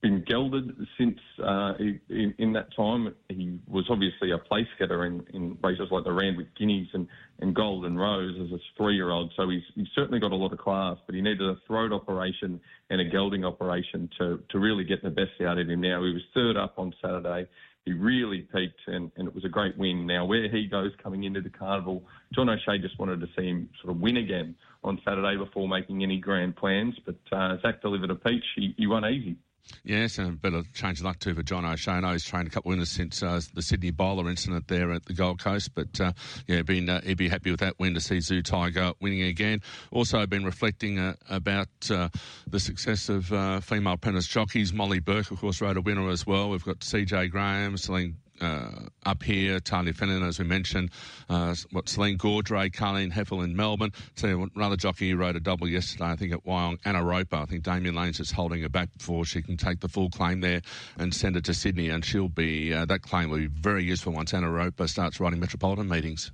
[0.00, 3.14] been gelded since uh, in, in, that time.
[3.28, 7.08] He was obviously a place getter in, in races like the Randwick Guineas and,
[7.40, 9.32] and Golden Rose as a three-year-old.
[9.36, 12.60] So he's, he's certainly got a lot of class, but he needed a throat operation
[12.90, 15.80] and a gelding operation to, to really get the best out of him.
[15.80, 17.48] Now he was third up on Saturday.
[17.84, 20.06] He really peaked, and, and it was a great win.
[20.06, 23.68] Now where he goes coming into the carnival, John O'Shea just wanted to see him
[23.82, 26.96] sort of win again on Saturday before making any grand plans.
[27.04, 28.44] But uh, Zac delivered a peach.
[28.56, 29.36] He, he won easy.
[29.84, 32.50] Yes, and a bit of change of luck too for John know he's trained a
[32.50, 36.00] couple of winners since uh, the Sydney bowler incident there at the Gold Coast, but
[36.00, 36.12] uh,
[36.46, 39.60] yeah, been, uh, he'd be happy with that win to see Zoo Tiger winning again.
[39.90, 42.08] Also, been reflecting uh, about uh,
[42.46, 44.72] the success of uh, female apprentice jockeys.
[44.72, 46.50] Molly Bourke, of course, rode a winner as well.
[46.50, 48.70] We've got Cejay Graham, Celine uh,
[49.04, 50.90] up here, Tahlia Fenlon, as we mentioned,
[51.28, 53.92] uh, what Celine Gaudray, Carleen Hefel in Melbourne.
[54.16, 57.36] So another jockey who rode a double yesterday, I think at Wyong, Anna Roper.
[57.36, 60.40] I think Damien Lane's just holding her back before she can take the full claim
[60.40, 60.62] there
[60.98, 64.12] and send it to Sydney, and she'll be uh, that claim will be very useful
[64.12, 66.32] once Anna Roper starts riding metropolitan meetings.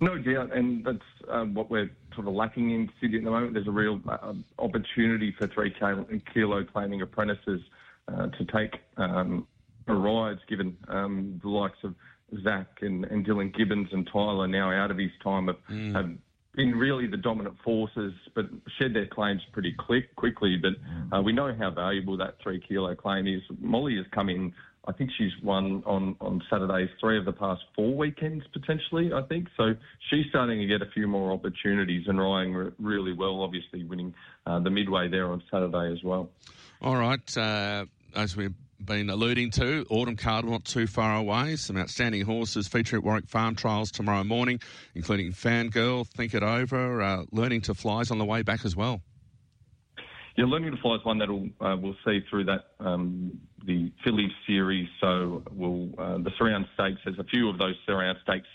[0.00, 0.98] No doubt, and that's
[1.30, 3.54] um, what we're sort of lacking in Sydney at the moment.
[3.54, 5.74] There's a real uh, opportunity for three
[6.34, 7.62] kilo claiming apprentices
[8.08, 9.46] uh, to take um,
[9.94, 11.94] rides, given um, the likes of
[12.42, 15.94] Zach and, and, Dylan Gibbons and Tyler now out of his time have, mm.
[15.94, 16.10] have,
[16.56, 18.46] been really the dominant forces, but
[18.78, 20.56] shed their claims pretty quick, quickly.
[20.56, 23.42] But uh, we know how valuable that three kilo claim is.
[23.60, 24.54] Molly has come in.
[24.88, 29.12] I think she's won on, on Saturdays three of the past four weekends potentially.
[29.12, 29.74] I think so.
[30.10, 33.42] She's starting to get a few more opportunities and riding re- really well.
[33.42, 34.14] Obviously, winning
[34.46, 36.30] uh, the midway there on Saturday as well.
[36.80, 37.36] All right.
[37.36, 38.48] Uh, as we
[38.84, 39.86] been alluding to.
[39.90, 41.56] Autumn card not too far away.
[41.56, 44.60] Some outstanding horses featuring at Warwick Farm Trials tomorrow morning,
[44.94, 49.00] including Fangirl, Think It Over, uh, Learning to Fly's on the way back as well.
[50.36, 54.32] Yeah, Learning to Fly is one that uh, we'll see through that um, the Phillies
[54.46, 54.88] series.
[55.00, 58.48] So we'll, uh, the Surround Stakes, there's a few of those Surround Stakes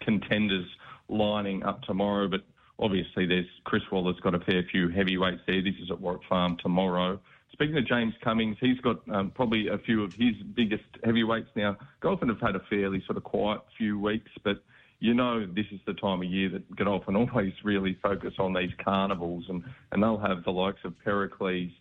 [0.00, 0.66] contenders
[1.08, 2.42] lining up tomorrow, but
[2.78, 5.62] obviously there's Chris Waller's got a fair few heavyweights there.
[5.62, 7.18] This is at Warwick Farm tomorrow.
[7.58, 11.76] Speaking of James Cummings, he's got um, probably a few of his biggest heavyweights now.
[12.00, 14.62] Godolphin have had a fairly sort of quiet few weeks, but
[15.00, 18.70] you know this is the time of year that Godolphin always really focus on these
[18.84, 21.72] carnivals, and, and they'll have the likes of Pericles,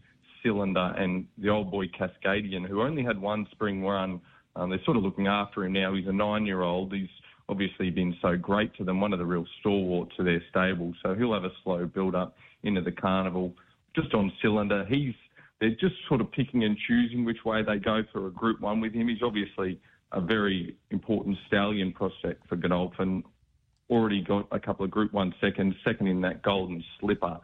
[0.41, 4.19] Cylinder, and the old boy Cascadian, who only had one spring run.
[4.55, 5.93] Um, they're sort of looking after him now.
[5.93, 6.91] He's a nine-year-old.
[6.91, 7.07] He's
[7.49, 10.95] obviously been so great to them, one of the real stalwarts of their stable.
[11.03, 13.53] So he'll have a slow build-up into the carnival.
[13.95, 15.13] Just on Cylinder, he's
[15.59, 18.79] they're just sort of picking and choosing which way they go for a Group One
[18.79, 19.07] with him.
[19.07, 19.79] He's obviously
[20.11, 23.23] a very important stallion prospect for Godolphin.
[23.89, 27.39] Already got a couple of Group One seconds, second in that Golden Slipper.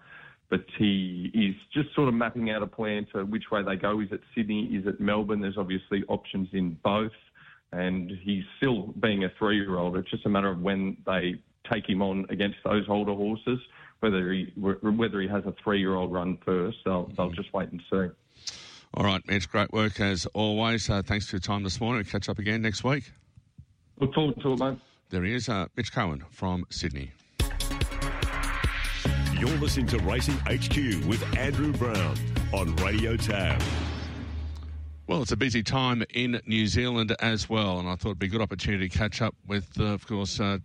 [0.49, 3.99] But he is just sort of mapping out a plan to which way they go.
[4.01, 4.65] Is it Sydney?
[4.65, 5.41] Is it Melbourne?
[5.41, 7.11] There's obviously options in both.
[7.71, 9.97] And he's still being a three-year-old.
[9.97, 13.59] It's just a matter of when they take him on against those older horses
[14.03, 18.09] whether he whether he has a three-year-old run first, they'll they'll just wait and see.
[18.95, 20.89] All right, Mitch, great work as always.
[20.89, 22.03] Uh, thanks for your time this morning.
[22.03, 23.11] We'll catch up again next week.
[23.99, 24.77] Look forward to it, mate.
[25.09, 27.11] There he is, uh, Mitch Cohen from Sydney.
[29.39, 32.17] You're listening to Racing HQ with Andrew Browne
[32.53, 33.61] on Radio Tab.
[35.05, 38.27] Well, it's a busy time in New Zealand as well, and I thought it'd be
[38.27, 40.59] a good opportunity to catch up with, uh, of course, uh,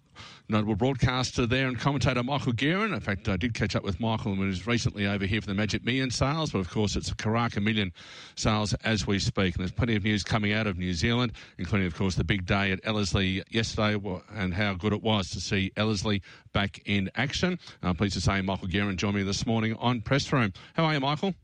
[0.48, 2.94] notable broadcaster there and commentator Michael Guerin.
[2.94, 5.48] In fact, I did catch up with Michael when he was recently over here for
[5.48, 7.92] the Magic Million sales, but of course, it's a Karaka Million
[8.36, 9.56] sales as we speak.
[9.56, 12.46] And there's plenty of news coming out of New Zealand, including, of course, the big
[12.46, 13.98] day at Ellerslie yesterday
[14.32, 16.22] and how good it was to see Ellerslie
[16.52, 17.58] back in action.
[17.82, 20.52] I'm pleased to say Michael Guerin joined me this morning on Press Room.
[20.74, 21.34] How are you, Michael?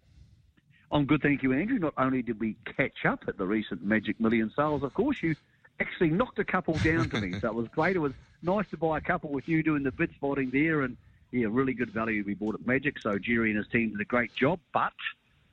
[0.95, 1.81] I'm good, thank you, Andrew.
[1.81, 5.35] Not only did we catch up at the recent Magic Million sales, of course, you
[5.81, 7.41] actually knocked a couple down to me.
[7.41, 7.97] so it was great.
[7.97, 10.97] It was nice to buy a couple with you doing the bid spotting there, and
[11.33, 13.01] yeah, really good value we bought at Magic.
[13.01, 14.61] So Jerry and his team did a great job.
[14.73, 14.93] But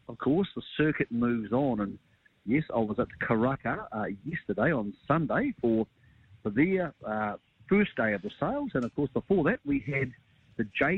[0.08, 1.97] of course, the circuit moves on, and
[2.45, 5.88] yes, I was at Karaka uh, yesterday on Sunday for
[6.43, 10.12] for their uh, first day of the sales, and of course before that we had
[10.58, 10.97] the J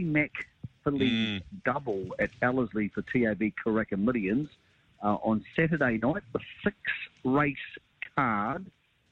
[0.85, 1.41] Mm.
[1.63, 4.49] double at Ellerslie for TAB Karaka Millions
[5.01, 6.23] uh, on Saturday night.
[6.33, 6.77] The six
[7.23, 7.57] race
[8.15, 8.65] card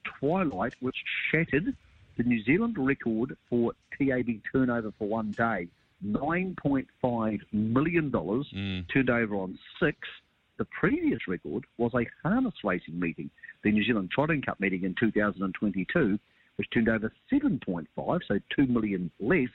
[0.04, 0.96] Twilight, which
[1.30, 1.74] shattered
[2.16, 5.68] the New Zealand record for TAB turnover for one day.
[6.04, 8.92] $9.5 million mm.
[8.92, 9.96] turned over on six.
[10.58, 13.30] The previous record was a harness racing meeting,
[13.62, 16.18] the New Zealand Trotting Cup meeting in 2022,
[16.56, 17.86] which turned over 7.5,
[18.26, 19.48] so 2 million less,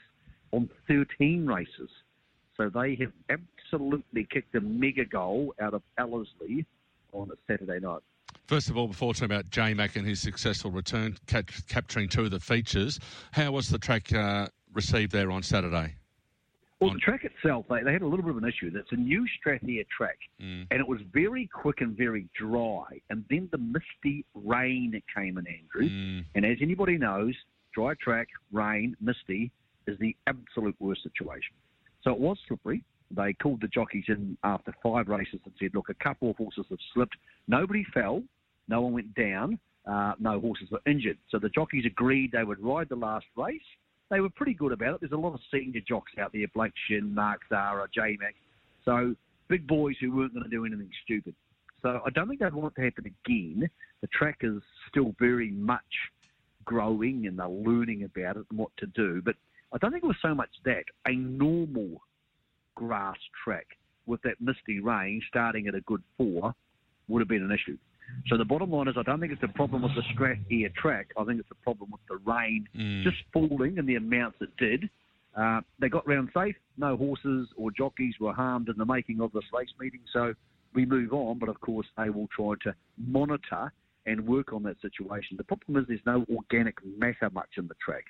[0.52, 1.90] on 13 races.
[2.58, 6.66] So they have absolutely kicked a mega goal out of Ellerslie
[7.12, 8.00] on a Saturday night.
[8.46, 12.30] First of all, before talking about J Mac and his successful return, capturing two of
[12.30, 12.98] the features,
[13.30, 15.94] how was the track uh, received there on Saturday?
[16.80, 18.70] Well, the track itself, they, they had a little bit of an issue.
[18.72, 20.66] It's a new StrathAyr track, mm.
[20.70, 23.00] and it was very quick and very dry.
[23.10, 25.90] And then the misty rain came in, Andrew.
[25.90, 26.24] Mm.
[26.36, 27.34] And as anybody knows,
[27.74, 29.50] dry track, rain, misty
[29.88, 31.54] is the absolute worst situation.
[32.02, 32.84] So it was slippery.
[33.10, 36.66] they called the jockeys in after five races and said, look, a couple of horses
[36.70, 37.16] have slipped.
[37.46, 38.22] Nobody fell.
[38.68, 39.58] No one went down.
[39.86, 41.18] Uh, no horses were injured.
[41.30, 43.60] So the jockeys agreed they would ride the last race.
[44.10, 45.00] They were pretty good about it.
[45.00, 48.34] There's a lot of senior jocks out there, Blake Shinn, Mark Zahra, J-Mac.
[48.84, 49.14] So
[49.48, 51.34] big boys who weren't going to do anything stupid.
[51.82, 53.68] So I don't think they'd want it to happen again.
[54.00, 55.80] The track is still very much
[56.64, 59.22] growing and they're learning about it and what to do.
[59.24, 59.36] But
[59.72, 60.84] I don't think it was so much that.
[61.06, 62.00] A normal
[62.74, 63.66] grass track
[64.06, 66.54] with that misty rain starting at a good four
[67.08, 67.76] would have been an issue.
[68.28, 71.08] So the bottom line is, I don't think it's a problem with the Strathclyde track.
[71.18, 73.02] I think it's a problem with the rain Mm.
[73.02, 74.88] just falling and the amounts it did.
[75.36, 76.56] Uh, they got round safe.
[76.78, 80.00] No horses or jockeys were harmed in the making of this race meeting.
[80.12, 80.34] So
[80.72, 81.38] we move on.
[81.38, 83.72] But of course, they will try to monitor
[84.06, 85.36] and work on that situation.
[85.36, 88.04] The problem is there's no organic matter much in the track.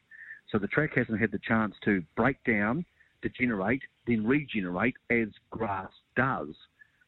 [0.50, 2.84] So the track hasn't had the chance to break down,
[3.22, 6.48] degenerate, then regenerate as grass does.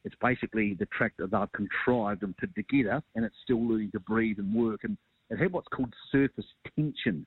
[0.05, 4.00] It's basically the track that they've contrived and put together, and it's still learning to
[4.00, 4.81] breathe and work.
[4.85, 4.96] And
[5.31, 7.26] it had what's called surface tension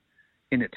[0.52, 0.73] in it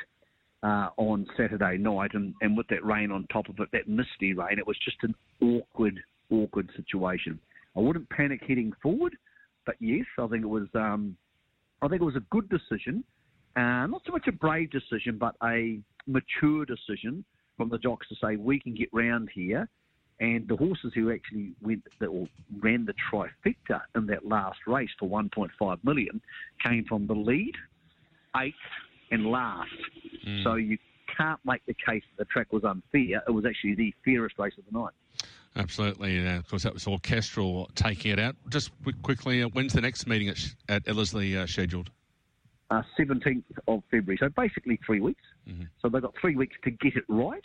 [0.63, 4.35] uh, on Saturday night, and, and with that rain on top of it, that misty
[4.35, 7.39] rain, it was just an awkward, awkward situation.
[7.77, 9.17] I wouldn't panic heading forward,
[9.65, 10.67] but yes, I think it was.
[10.75, 11.17] Um,
[11.83, 13.05] I think it was a good decision,
[13.57, 17.25] uh, not so much a brave decision, but a mature decision
[17.57, 19.69] from the jocks to say we can get round here.
[20.19, 22.27] And the horses who actually went that or
[22.61, 26.23] ran the trifecta in that last race for 1.5 million
[26.65, 27.55] came from the lead,
[28.39, 28.55] eighth,
[29.11, 29.71] and last.
[30.43, 30.79] So you
[31.17, 33.23] can't make the case that the track was unfair.
[33.29, 34.93] It was actually the fairest race of the night.
[35.55, 36.19] Absolutely.
[36.19, 38.37] And of course, that was orchestral taking it out.
[38.49, 38.71] Just
[39.03, 40.39] quickly, uh, when's the next meeting at,
[40.69, 41.91] at Ellerslie uh, scheduled?
[42.71, 44.19] Uh, 17th of February.
[44.19, 45.23] So basically three weeks.
[45.81, 47.43] So they've got three weeks to get it right.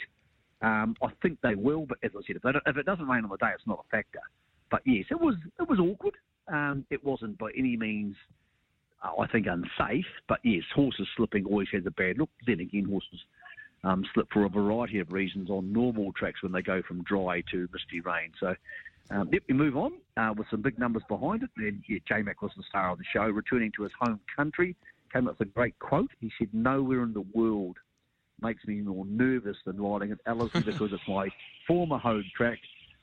[0.62, 3.30] Um, I think they will, but as I said, if, if it doesn't rain on
[3.30, 4.22] the day, it's not a factor.
[4.70, 6.14] But yes, it was it was awkward.
[6.48, 8.16] Um, it wasn't by any means,
[9.04, 10.06] uh, I think, unsafe.
[10.28, 12.30] But yes, horses slipping always has a bad look.
[12.46, 13.20] Then again, horses
[13.84, 17.44] um, slip for a variety of reasons on normal tracks when they go from dry
[17.52, 18.32] to misty rain.
[18.40, 18.56] So
[19.10, 21.50] um, yep, we move on uh, with some big numbers behind it.
[21.58, 24.76] And yeah, J Mac was the star of the show, returning to his home country.
[25.14, 26.12] Came up with a great quote.
[26.20, 27.78] He said, "Nowhere in the world
[28.42, 31.30] makes me more nervous than riding at Ellerslie because it's my
[31.68, 32.60] former home track,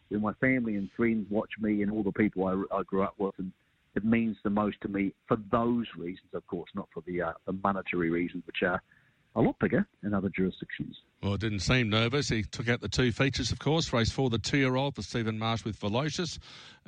[0.08, 3.14] where my family and friends watch me and all the people I, I grew up
[3.18, 3.52] with, and
[3.94, 7.32] it means the most to me for those reasons, of course, not for the uh,
[7.46, 8.82] the monetary reasons, which are
[9.38, 12.28] a lot bigger in other jurisdictions." Well, it didn't seem nervous.
[12.28, 13.92] He took out the two features, of course.
[13.92, 16.38] Race four, the two-year-old for Stephen Marsh with Velocious,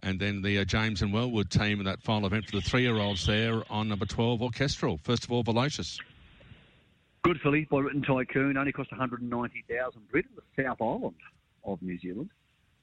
[0.03, 3.27] and then the uh, James and Wellwood team in that final event for the three-year-olds
[3.27, 4.99] there on number 12, Orchestral.
[4.99, 5.99] First of all, Velocious.
[7.23, 11.17] Good filly by Written Tycoon, only cost 190000 bred in the South Island
[11.65, 12.31] of New Zealand.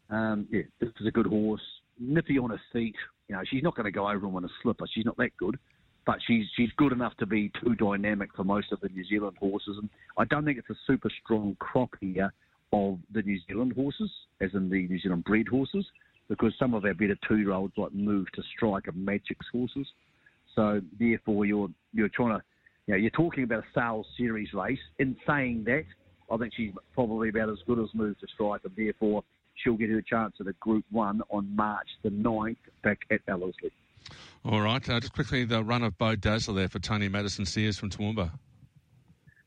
[0.09, 1.61] Um, yeah, this is a good horse.
[1.99, 2.95] Nippy on her feet.
[3.27, 4.85] You know, she's not going to go over him on a slipper.
[4.93, 5.57] She's not that good.
[6.07, 9.35] But she's she's good enough to be too dynamic for most of the New Zealand
[9.39, 9.77] horses.
[9.79, 12.33] And I don't think it's a super strong crop here
[12.71, 15.85] of the New Zealand horses, as in the New Zealand bred horses,
[16.29, 19.85] because some of our better two-year-olds like move to strike and Magic's horses.
[20.55, 22.43] So therefore, you're you're trying to,
[22.87, 24.79] you know, you're talking about a sales series race.
[24.99, 25.83] In saying that,
[26.31, 29.89] I think she's probably about as good as Move to Strike, and therefore she'll get
[29.89, 33.73] her chance at a Group One on March the 9th back at Ellerslie.
[34.45, 37.77] All right, uh, just quickly, the run of Bo Dazzler there for Tony Madison Sears
[37.77, 38.31] from Toowoomba.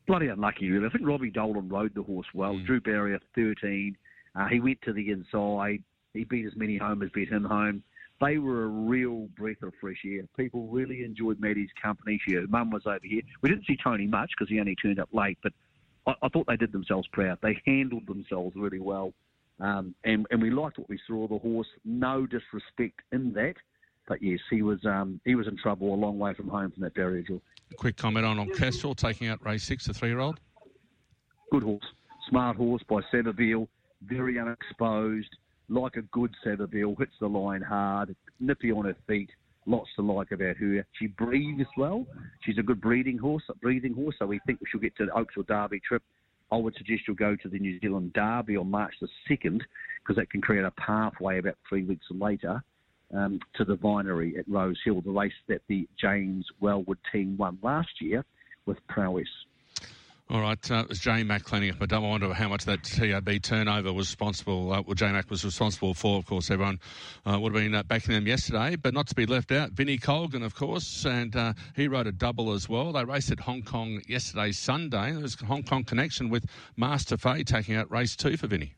[0.07, 0.87] Bloody unlucky, really.
[0.87, 2.59] I think Robbie Dolan rode the horse well.
[2.59, 3.97] Drew Barrier 13.
[4.35, 5.83] Uh, he went to the inside.
[6.13, 7.83] He beat as many home as beat him home.
[8.21, 10.23] They were a real breath of fresh air.
[10.37, 12.21] People really enjoyed Maddie's company.
[12.27, 13.23] She, her mum was over here.
[13.41, 15.53] We didn't see Tony much because he only turned up late, but
[16.07, 17.39] I, I thought they did themselves proud.
[17.43, 19.15] They handled themselves really well.
[19.59, 21.69] Um, and, and we liked what we saw of the horse.
[21.85, 23.55] No disrespect in that.
[24.11, 26.83] But yes, he was um, he was in trouble a long way from home from
[26.83, 27.41] that barrier drill.
[27.77, 30.41] Quick comment on Orchestral taking out race six, the three-year-old.
[31.53, 31.85] Good horse,
[32.29, 33.69] smart horse by Savabeel,
[34.03, 35.29] very unexposed,
[35.69, 39.31] like a good Savabeel, hits the line hard, nippy on her feet.
[39.65, 40.85] Lots to like about her.
[40.99, 42.05] She breathes well.
[42.41, 44.17] She's a good breeding horse, a breathing horse.
[44.19, 46.03] So we think she'll get to the Oaks or Derby trip.
[46.51, 49.63] I would suggest you'll go to the New Zealand Derby on March the second
[50.03, 52.65] because that can create a pathway about three weeks later
[53.15, 57.59] um, to the Vinery at Rose Hill, the race that the James Wellwood team won
[57.63, 58.25] last year
[58.67, 59.29] with prowess.
[60.31, 61.83] All right, uh, it was J Mac cleaning up.
[61.83, 64.73] I don't wonder how much that TAB turnover was responsible.
[64.73, 66.53] Uh, well, J Mac was responsible for, of course.
[66.53, 66.79] Everyone
[67.27, 69.73] uh, would have been uh, backing them yesterday, but not to be left out.
[69.73, 72.93] Vinnie Colgan, of course, and uh, he rode a double as well.
[72.93, 75.11] They raced at Hong Kong yesterday, Sunday.
[75.11, 76.47] There was a Hong Kong connection with
[76.77, 78.75] Master Phase taking out race two for Vinnie.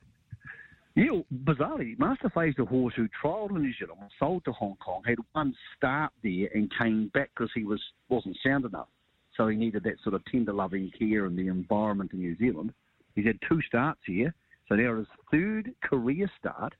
[0.94, 4.76] Yeah, bizarrely, Master Phase, the horse who trialled in New Zealand, was sold to Hong
[4.76, 7.80] Kong, had one start there and came back because he was
[8.10, 8.88] wasn't sound enough.
[9.36, 12.74] So he needed that sort of tender loving care and the environment in New Zealand.
[13.14, 14.34] He's had two starts here,
[14.68, 16.74] so now his third career start,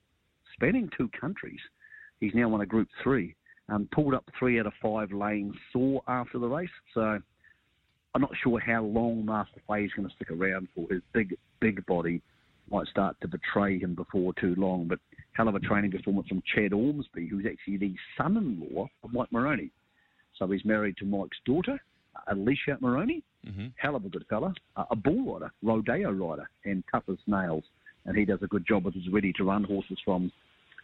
[0.53, 1.61] spanning two countries.
[2.21, 3.35] He's now won a Group Three,
[3.71, 6.69] um, pulled up three out of five lanes, sore after the race.
[6.93, 7.19] So
[8.15, 10.87] I'm not sure how long Master Phase is going to stick around for.
[10.91, 12.21] His big, big body
[12.73, 14.89] might start to betray him before too long.
[14.89, 14.99] But
[15.33, 19.71] hell of a training performance from Chad Ormsby, who's actually the son-in-law of Mike Moroney.
[20.39, 21.79] So he's married to Mike's daughter,
[22.29, 23.23] Alicia Moroney.
[23.47, 23.67] Mm-hmm.
[23.77, 24.55] Hell of a good fella.
[24.77, 27.65] Uh, a bull rider, rodeo rider, and tough as nails.
[28.07, 30.33] And he does a good job with his ready-to-run horses from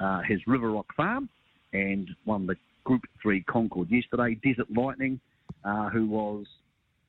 [0.00, 1.28] uh, his River Rock farm
[1.72, 4.38] and won the Group 3 Concord yesterday.
[4.42, 5.20] Desert Lightning,
[5.64, 6.46] uh, who was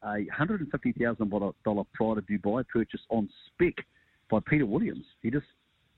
[0.04, 1.54] a $150,000
[1.94, 3.76] Pride of Dubai purchase on spec
[4.30, 5.06] by Peter Williams.
[5.22, 5.46] He just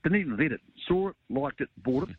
[0.04, 0.62] didn't even vet it.
[0.88, 2.16] Saw it, liked it, bought it.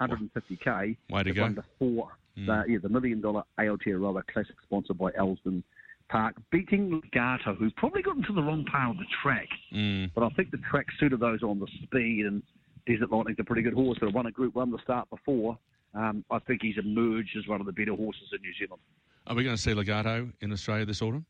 [0.00, 0.96] 150k.
[1.10, 1.42] Way to go.
[1.42, 5.62] Won the four, the, yeah, the million dollar Aotearoa Classic sponsored by Elsdon
[6.08, 9.48] Park, beating Legato, who probably got into the wrong part of the track.
[9.72, 10.10] Mm.
[10.14, 12.42] But I think the track suited those on the speed, and
[12.86, 13.98] Desert Lightning's a pretty good horse.
[14.00, 15.58] That won a Group One the start before.
[15.94, 18.80] Um, I think he's emerged as one of the better horses in New Zealand.
[19.26, 21.26] Are we going to see Legato in Australia this autumn?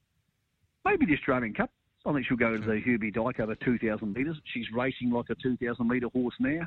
[0.84, 1.70] Maybe the Australian Cup.
[2.06, 4.36] I think she'll go to the Herbie Dyke over 2,000 metres.
[4.54, 6.66] She's racing like a 2,000 metre horse now.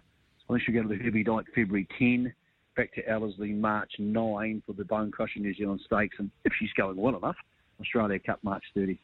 [0.49, 2.33] I think she'll go to the Herbie Dyke February 10,
[2.75, 6.71] back to Ellerslie March 9 for the Bone Crusher New Zealand Stakes, and if she's
[6.73, 7.35] going well enough,
[7.79, 8.99] Australia Cup March 30.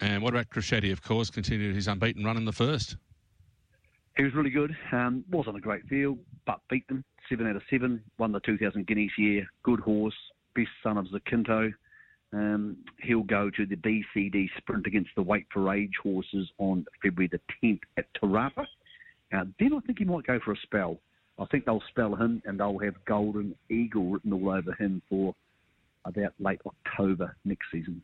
[0.00, 2.96] And what about Crocetti, of course, continued his unbeaten run in the first?
[4.16, 4.76] He was really good.
[4.92, 7.04] Um, wasn't a great field, but beat them.
[7.28, 8.02] Seven out of seven.
[8.18, 9.46] Won the 2000 Guineas year.
[9.62, 10.14] Good horse.
[10.54, 11.72] Best son of Zacinto.
[12.32, 17.30] Um, he'll go to the BCD sprint against the Weight for Age horses on February
[17.30, 18.66] the 10th at Te Rapa.
[19.32, 20.98] Uh, then I think he might go for a spell.
[21.38, 25.34] I think they'll spell him and they'll have Golden Eagle written all over him for
[26.04, 28.02] about late October next season.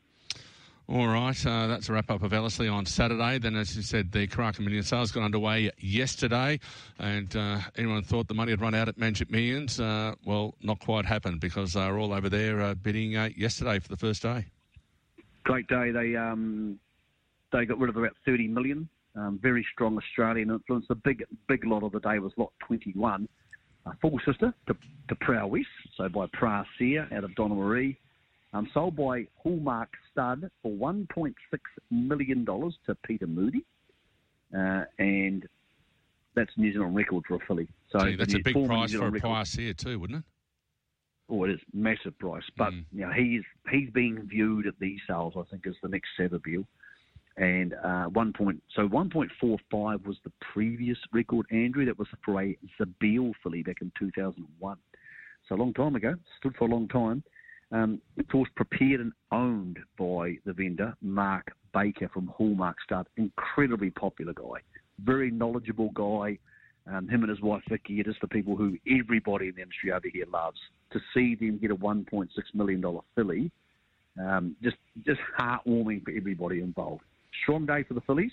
[0.91, 3.39] All right, uh, that's a wrap up of Ellerslie on Saturday.
[3.39, 6.59] Then, as you said, the Karaka Million sales got underway yesterday,
[6.99, 9.79] and uh, anyone thought the money had run out at Magic Millions?
[9.79, 13.79] Uh, well, not quite happened because they were all over there uh, bidding uh, yesterday
[13.79, 14.47] for the first day.
[15.45, 15.91] great day.
[15.91, 16.79] They um,
[17.53, 18.89] they got rid of about 30 million.
[19.15, 20.87] Um, very strong Australian influence.
[20.89, 23.29] The big big lot of the day was lot 21.
[23.85, 24.77] A full sister to,
[25.09, 25.67] to
[25.99, 26.65] so by Pra
[27.13, 27.99] out of Donna Marie.
[28.55, 31.35] Um, sold by Hallmark Stud for 1.6
[31.91, 33.63] million dollars to Peter Moody,
[34.57, 35.47] uh, and
[36.35, 37.69] that's New Zealand record for a filly.
[37.91, 40.25] So Gee, that's a big price for a record- price here too, wouldn't it?
[41.31, 42.85] Oh, it is massive price, but Mm.
[42.91, 45.35] you know he's he's being viewed at these sales.
[45.37, 46.65] I think as the next Savabeel,
[47.37, 51.45] and uh, one point so one point four five was the previous record.
[51.51, 54.79] Andrew, that was for a Zabeel filly back in two thousand and one,
[55.47, 56.15] so a long time ago.
[56.39, 57.23] Stood for a long time.
[57.71, 63.07] Um, of course, prepared and owned by the vendor Mark Baker from Hallmark Stud.
[63.17, 64.61] Incredibly popular guy,
[65.05, 66.39] very knowledgeable guy.
[66.91, 69.93] Um, him and his wife Vicky are just the people who everybody in the industry
[69.93, 70.59] over here loves.
[70.93, 73.51] To see them get a 1.6 million dollar filly,
[74.19, 77.03] um, just just heartwarming for everybody involved.
[77.43, 78.33] Strong day for the fillies.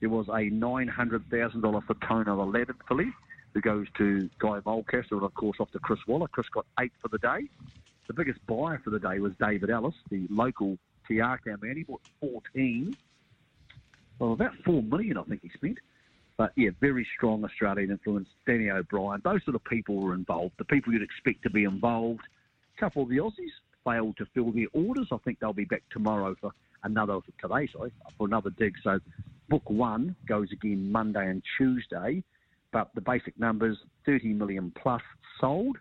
[0.00, 3.12] There was a nine hundred thousand dollar Fatona 11 filly
[3.54, 6.28] who goes to Guy Mulcaster and of course off to Chris Waller.
[6.28, 7.48] Chris got eight for the day.
[8.08, 11.76] The biggest buyer for the day was David Ellis, the local Te Akau man.
[11.76, 12.96] He bought 14.
[14.18, 15.78] Well, about four million, I think he spent.
[16.38, 18.28] But yeah, very strong Australian influence.
[18.46, 20.54] Danny O'Brien, those sort of people were involved.
[20.56, 22.22] The people you'd expect to be involved.
[22.76, 23.52] A couple of the Aussies
[23.84, 25.08] failed to fill their orders.
[25.12, 26.52] I think they'll be back tomorrow for
[26.84, 28.74] another today, sorry, for another dig.
[28.82, 29.00] So
[29.48, 32.22] book one goes again Monday and Tuesday.
[32.72, 35.02] But the basic numbers, 30 million plus
[35.40, 35.76] sold.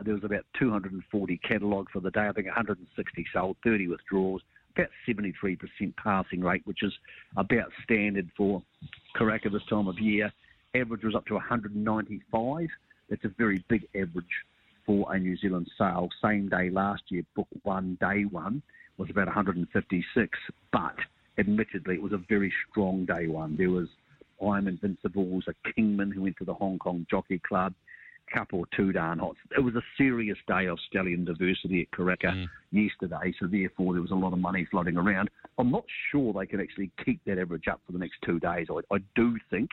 [0.00, 2.26] There was about 240 catalogue for the day.
[2.28, 4.42] I think 160 sold, 30 withdrawals,
[4.76, 5.58] about 73%
[5.96, 6.92] passing rate, which is
[7.36, 8.62] about standard for
[9.16, 10.32] Karaka this time of year.
[10.74, 12.68] Average was up to 195.
[13.10, 14.24] That's a very big average
[14.86, 16.08] for a New Zealand sale.
[16.22, 18.62] Same day last year, book one, day one,
[18.96, 20.38] was about 156.
[20.72, 20.96] But
[21.38, 23.56] admittedly, it was a very strong day one.
[23.56, 23.88] There was
[24.42, 27.74] I'm Invincibles, a Kingman who went to the Hong Kong Jockey Club,
[28.32, 29.38] couple of two darn hots.
[29.56, 32.48] It was a serious day of stallion diversity at Karaka mm.
[32.70, 35.30] yesterday, so therefore there was a lot of money floating around.
[35.58, 38.68] I'm not sure they can actually keep that average up for the next two days.
[38.70, 39.70] I, I do think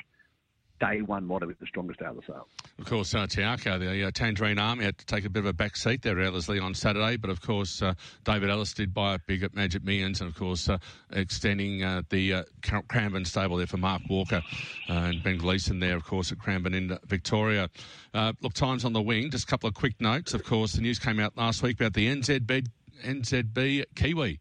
[0.79, 2.47] day one lottery, the strongest out of the sale.
[2.77, 5.45] Of course, uh, Te Akau, the uh, Tangerine Army, had to take a bit of
[5.45, 7.17] a back seat there, Ellerslie, on Saturday.
[7.17, 10.35] But of course, uh, David Ellis did buy a big at Magic Millions, and of
[10.35, 10.77] course, uh,
[11.11, 12.43] extending uh, the uh,
[12.87, 14.41] Cranbourne stable there for Mark Walker
[14.87, 17.69] and Ben Gleeson there, of course, at Cranbourne in Victoria.
[18.13, 19.29] look, time's on the wing.
[19.29, 20.33] Just a couple of quick notes.
[20.33, 22.67] Of course, the news came out last week about the NZB,
[23.03, 24.39] NZB Kiwi.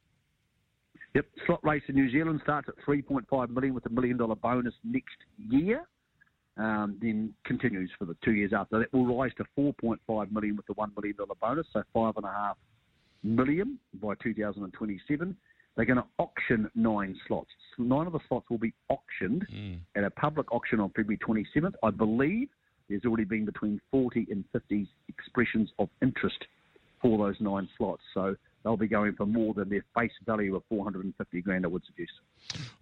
[1.15, 4.75] Yep, slot race in New Zealand starts at 3.5 million with a million dollar bonus
[4.85, 5.85] next year
[6.59, 8.79] um, then continues for the two years after.
[8.81, 12.27] That will rise to 4.5 million with the one million dollar bonus, so five and
[12.27, 12.57] a half
[13.23, 15.37] million by 2027.
[15.77, 17.51] They're going to auction nine slots.
[17.79, 19.79] Nine of the slots will be auctioned mm.
[19.97, 21.75] at a public auction on February 27th.
[21.85, 22.49] I believe
[22.89, 26.45] there's already been between 40 and 50 expressions of interest
[27.01, 28.03] for those nine slots.
[28.13, 31.85] So they'll be going for more than their face value of 450 grand, I would
[31.85, 32.13] suggest.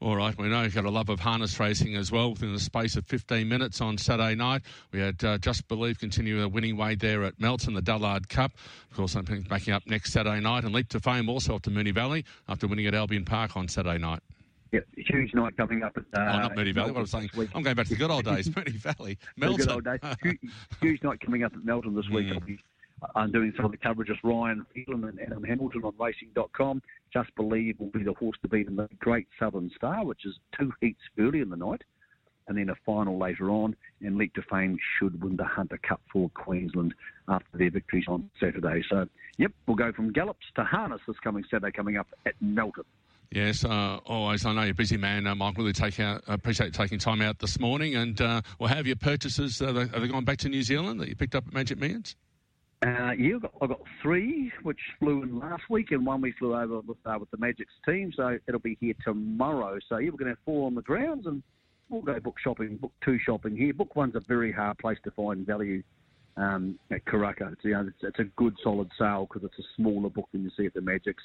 [0.01, 2.31] All right, we know you've got a love of harness racing as well.
[2.31, 4.63] Within the space of 15 minutes on Saturday night,
[4.93, 8.53] we had uh, Just Believe continue a winning way there at Melton, the Dullard Cup.
[8.91, 11.71] Of course, I'm backing up next Saturday night, and Leap to Fame also up to
[11.71, 14.21] Moonee Valley after winning at Albion Park on Saturday night.
[14.73, 15.97] Yep, huge night coming up.
[15.97, 16.91] At, uh, oh, not Moonee Valley.
[16.93, 18.49] What I'm saying, I'm going back to the good old days.
[18.51, 19.61] Moonee Valley, Melton.
[19.61, 20.17] The good old days.
[20.23, 22.27] huge, huge night coming up at Melton this week.
[22.27, 22.59] Mm.
[23.15, 26.83] I'm doing some of the coverage with Ryan Phelan and Adam Hamilton on racing.com.
[27.13, 30.35] Just Believe will be the horse to beat in the Great Southern Star, which is
[30.59, 31.83] two heats early in the night,
[32.49, 33.77] and then a final later on.
[34.01, 36.95] And Leap to Fame should win the Hunter Cup for Queensland
[37.29, 38.83] after their victories on Saturday.
[38.89, 42.85] So, yep, we'll go from gallops to harness this coming Saturday coming up at Melton.
[43.31, 44.47] Yes, uh, always.
[44.47, 45.59] I know you're a busy man, uh, Mike.
[45.59, 47.97] Really take out, appreciate taking time out this morning.
[47.97, 49.61] And uh, well, have your purchases?
[49.61, 52.15] Uh, have they gone back to New Zealand that you picked up at Magic Millions?
[52.85, 56.55] Uh, I've got, I've got, three, which flew in last week, and one we flew
[56.55, 59.79] over with, uh, with the Magic's team, so it'll be here tomorrow.
[59.89, 61.43] So, we're going to have four on the grounds, and
[61.89, 63.73] we'll go book shopping, book two shopping here.
[63.73, 65.83] Book one's a very hard place to find value
[66.37, 67.53] um, at Karaka.
[67.53, 70.43] It's, you know, it's, it's, a good, solid sale because it's a smaller book than
[70.43, 71.23] you see at the Magic's.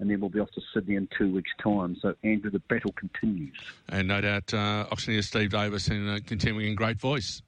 [0.00, 1.96] And then we'll be off to Sydney in two weeks' time.
[2.00, 3.56] So, Andrew, the battle continues.
[3.88, 7.42] And no doubt, uh, auctioneer Steve Davis in, uh, continuing in great voice.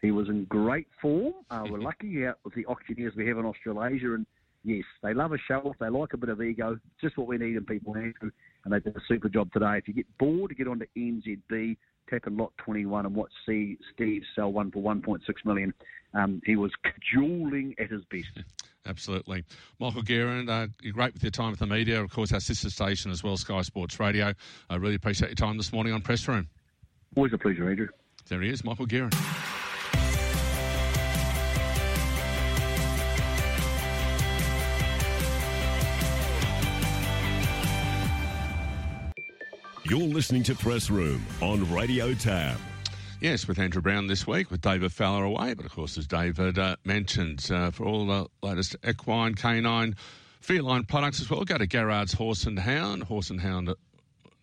[0.00, 1.34] He was in great form.
[1.50, 4.26] Uh, we're lucky out with the auctioneers we have in Australasia, and
[4.64, 5.76] yes, they love a show off.
[5.80, 6.72] They like a bit of ego.
[6.72, 8.30] It's Just what we need in people, Andrew.
[8.64, 9.78] And they did a super job today.
[9.78, 11.76] If you get bored, get onto NZB,
[12.08, 15.72] tap in lot 21 and watch see Steve sell one for 1.6 million.
[16.14, 18.46] Um, he was cajoling at his best.
[18.86, 19.44] Absolutely.
[19.78, 22.02] Michael Guerin, uh, you're great with your time with the media.
[22.02, 24.32] Of course, our sister station as well, Sky Sports Radio.
[24.70, 26.48] I really appreciate your time this morning on Press Room.
[27.14, 27.88] Always a pleasure, Andrew.
[28.28, 29.10] There he is, Michael Guerin.
[39.88, 42.58] You're listening to Press Room on Radio Tab.
[43.22, 45.54] Yes, with Andrew Browne this week, with David Fowler away.
[45.54, 49.96] But of course, as David uh, mentioned, uh, for all the latest equine, canine,
[50.42, 53.30] feline products as well, go to Garrard's Horse and Hound, Horse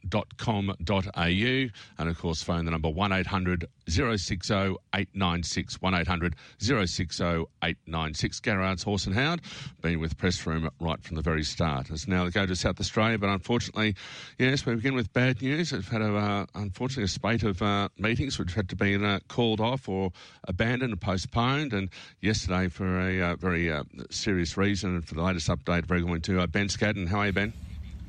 [0.06, 4.54] and Hound com.au and of course phone the number 1800 060
[4.94, 7.24] 896 1800 060
[7.64, 9.42] 896 Garrard's Horse and Hound
[9.82, 11.92] been with Press Room right from the very start.
[11.92, 13.96] As now they go to South Australia but unfortunately
[14.40, 15.72] yes we begin with bad news.
[15.72, 19.20] We've had a, uh, unfortunately a spate of uh, meetings which had to be uh,
[19.28, 20.12] called off or
[20.46, 21.74] abandoned and postponed.
[21.74, 21.90] And
[22.22, 26.22] yesterday for a uh, very uh, serious reason and for the latest update very going
[26.22, 27.08] to Ben Scadden.
[27.08, 27.54] How are you Ben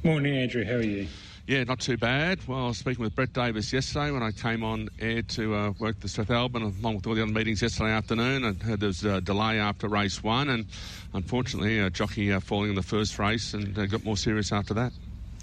[0.07, 1.09] Morning Andrew how are you
[1.49, 2.41] yeah, not too bad.
[2.49, 5.73] Well, I was speaking with Brett Davis yesterday when I came on air to uh,
[5.79, 8.45] work the South Strathalbyn, along with all the other meetings yesterday afternoon.
[8.45, 10.67] I heard there was a delay after race one, and
[11.13, 14.75] unfortunately, a jockey uh, falling in the first race and uh, got more serious after
[14.75, 14.93] that.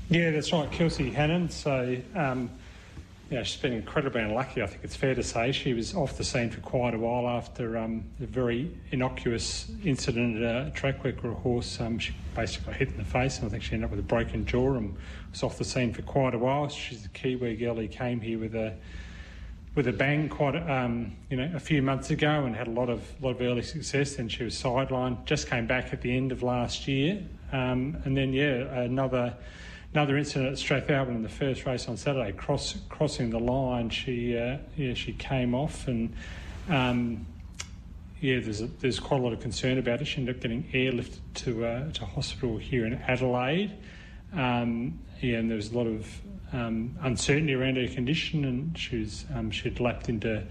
[0.09, 1.49] Yeah, that's right, Kelsey Hannon.
[1.49, 2.49] So, um,
[3.29, 5.51] you know, she's been incredibly unlucky, I think it's fair to say.
[5.51, 10.41] She was off the scene for quite a while after um, a very innocuous incident
[10.43, 13.47] at a track where a horse um, she basically got hit in the face, and
[13.47, 14.95] I think she ended up with a broken jaw and
[15.31, 16.67] was off the scene for quite a while.
[16.67, 18.75] She's a Kiwi girl who came here with a
[19.75, 22.89] with a bang quite um, you know a few months ago and had a lot
[22.89, 24.19] of lot of early success.
[24.19, 25.25] And she was sidelined.
[25.25, 29.35] Just came back at the end of last year, um, and then yeah another
[29.93, 34.37] another incident at Strathalbyn in the first race on Saturday, cross, crossing the line, she
[34.37, 36.13] uh, yeah she came off and
[36.69, 37.25] um,
[38.19, 40.05] yeah there's a, there's quite a lot of concern about it.
[40.05, 43.71] She ended up getting airlifted to uh, to hospital here in Adelaide.
[44.33, 46.21] Um, yeah, and there was a lot of
[46.51, 50.43] um, uncertainty around her condition, and she was um, she'd lapped into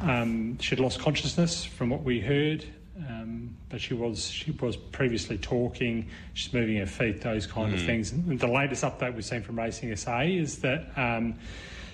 [0.00, 2.64] um, she'd lost consciousness from what we heard.
[3.08, 6.08] Um, but she was she was previously talking.
[6.34, 7.76] She's moving her feet, those kind mm.
[7.76, 8.12] of things.
[8.12, 11.34] And the latest update we've seen from Racing SA is that um,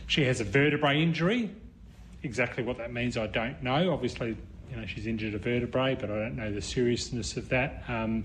[0.06, 1.50] she has a vertebrae injury
[2.24, 3.92] exactly what that means, I don't know.
[3.92, 4.36] Obviously,
[4.70, 7.84] you know, she's injured a vertebrae, but I don't know the seriousness of that.
[7.86, 8.24] Um,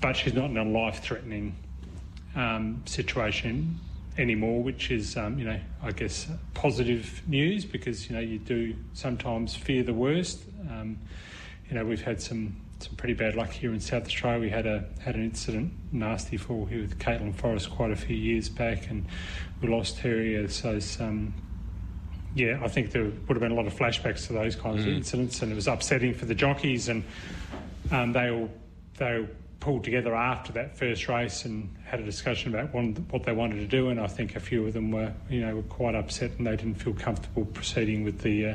[0.00, 1.54] but she's not in a life-threatening
[2.36, 3.78] um, situation
[4.16, 8.74] anymore, which is, um, you know, I guess positive news because you know you do
[8.92, 10.42] sometimes fear the worst.
[10.70, 10.98] Um,
[11.68, 14.40] you know, we've had some some pretty bad luck here in South Australia.
[14.40, 18.16] We had a had an incident nasty fall here with Caitlin Forrest quite a few
[18.16, 19.06] years back, and
[19.60, 20.48] we lost her.
[20.48, 21.34] So some.
[22.36, 24.88] Yeah, I think there would have been a lot of flashbacks to those kinds mm.
[24.88, 27.04] of incidents, and it was upsetting for the jockeys, and
[27.92, 28.50] um, they all
[28.98, 29.26] they all
[29.64, 33.66] pulled together after that first race and had a discussion about what they wanted to
[33.66, 36.46] do, and I think a few of them were, you know, were quite upset and
[36.46, 38.54] they didn't feel comfortable proceeding with the uh,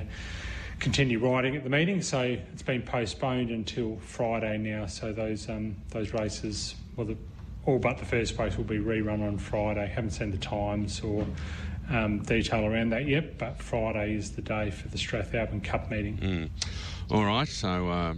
[0.80, 2.02] continue riding at the meeting.
[2.02, 4.86] So it's been postponed until Friday now.
[4.86, 7.18] So those um, those races, well, the,
[7.66, 9.88] all but the first race will be rerun on Friday.
[9.88, 11.26] Haven't seen the times or
[11.90, 16.18] um, detail around that yet, but Friday is the day for the Strathalbyn Cup meeting.
[16.18, 16.50] Mm.
[17.12, 17.90] All right, so.
[17.90, 18.14] Uh,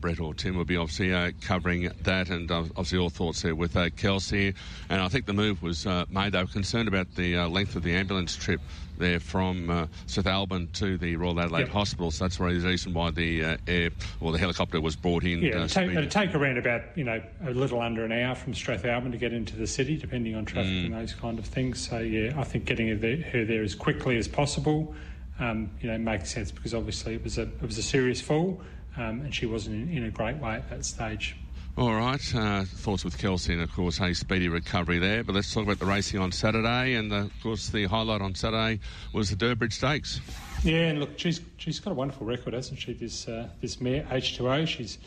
[0.00, 3.56] Brett or Tim will be obviously uh, covering that, and uh, obviously all thoughts there
[3.56, 4.54] with uh, Kelsey.
[4.88, 6.32] And I think the move was uh, made.
[6.34, 8.60] They were concerned about the uh, length of the ambulance trip
[8.98, 11.68] there from uh, Strathalbyn to the Royal Adelaide yep.
[11.68, 12.10] Hospital.
[12.10, 13.90] So that's the reason why the air
[14.20, 15.40] or the helicopter was brought in.
[15.40, 18.52] Yeah, it'd take, it'd take, around about you know a little under an hour from
[18.52, 20.86] Strathalbyn to get into the city, depending on traffic mm.
[20.86, 21.86] and those kind of things.
[21.86, 24.94] So yeah, I think getting her there, her there as quickly as possible.
[25.40, 28.60] Um, you know, makes sense because obviously it was a it was a serious fall
[28.98, 31.36] um, and she wasn't in, in, a great way at that stage.
[31.78, 35.22] All right, uh, thoughts with Kelsey, and of course, a speedy recovery there.
[35.22, 38.20] But let's talk about the racing on Saturday, and the, uh, of course, the highlight
[38.20, 38.80] on Saturday
[39.12, 40.20] was the Durbridge Stakes.
[40.64, 42.94] Yeah, and look, she's she's got a wonderful record, hasn't she?
[42.94, 44.98] This uh, this mare H2O, she's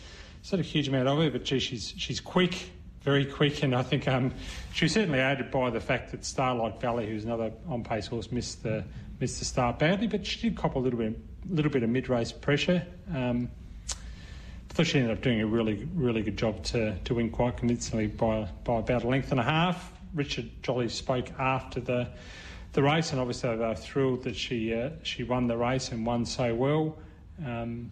[0.49, 3.83] had a huge amount of her, but gee, she's she's quick, very quick, and I
[3.83, 4.33] think um,
[4.71, 8.31] she was certainly aided by the fact that Starlight Valley, who's another on pace horse,
[8.31, 8.85] missed the
[9.19, 11.19] missed the start badly, but she did cop a little bit
[11.49, 12.87] little bit of mid race pressure.
[13.13, 13.49] Um,
[14.83, 18.47] She ended up doing a really, really good job to, to win quite convincingly by,
[18.63, 19.91] by about a length and a half.
[20.15, 22.07] Richard Jolly spoke after the
[22.73, 26.05] the race, and obviously they were thrilled that she uh, she won the race and
[26.05, 26.97] won so well.
[27.45, 27.91] Um,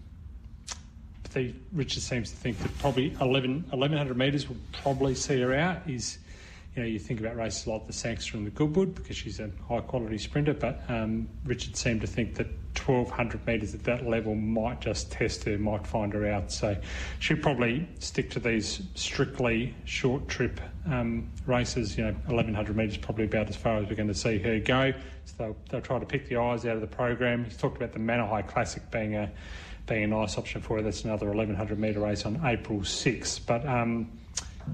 [1.71, 5.87] Richard seems to think that probably 11, 1100 metres will probably see her out.
[5.87, 6.17] Is
[6.75, 9.49] you know you think about races like the Sangster and the Goodwood because she's a
[9.67, 12.47] high quality sprinter, but um, Richard seemed to think that
[12.85, 16.51] 1200 metres at that level might just test her, might find her out.
[16.51, 16.77] So
[17.19, 21.97] she'll probably stick to these strictly short trip um, races.
[21.97, 24.93] You know, 1100 metres probably about as far as we're going to see her go.
[25.25, 27.43] So they'll, they'll try to pick the eyes out of the program.
[27.43, 29.31] He's talked about the High Classic being a
[29.87, 30.83] being a nice option for her.
[30.83, 33.45] That's another 1100 metre race on April 6th.
[33.47, 34.11] But um,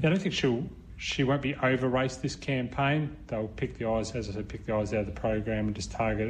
[0.04, 0.66] I don't think she'll
[0.98, 3.16] she won't be over raced this campaign.
[3.28, 5.76] They'll pick the eyes, as I said, pick the eyes out of the program and
[5.76, 6.30] just target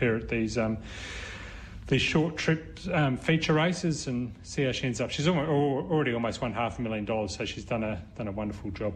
[0.00, 0.78] her at these um,
[1.88, 5.10] these short trip um, feature races and see how she ends up.
[5.10, 8.70] She's already almost won half a million dollars, so she's done a done a wonderful
[8.72, 8.94] job.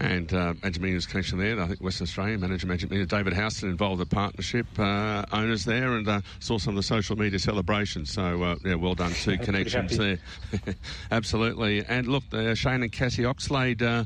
[0.00, 1.60] And uh, Magic Millions connection there.
[1.60, 5.92] I think Western Australia manager Magic Millions, David Houston, involved the partnership uh, owners there
[5.92, 8.10] and uh, saw some of the social media celebrations.
[8.10, 9.12] So, uh, yeah, well done.
[9.12, 10.18] Two connections there.
[11.10, 11.84] Absolutely.
[11.86, 14.04] And look, uh, Shane and Cassie Oxlade, uh,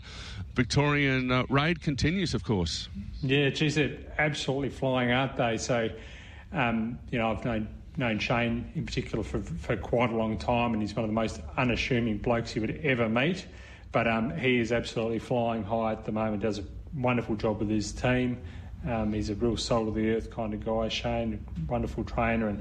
[0.54, 2.88] Victorian uh, raid continues, of course.
[3.22, 5.56] Yeah, geez, they're absolutely flying, aren't they?
[5.58, 5.90] So,
[6.52, 10.72] um, you know, I've known known Shane in particular for, for quite a long time,
[10.72, 13.46] and he's one of the most unassuming blokes you would ever meet.
[13.94, 16.64] But um, he is absolutely flying high at the moment, does a
[16.96, 18.38] wonderful job with his team.
[18.84, 22.48] Um, he's a real soul of the earth kind of guy, Shane, wonderful trainer.
[22.48, 22.60] And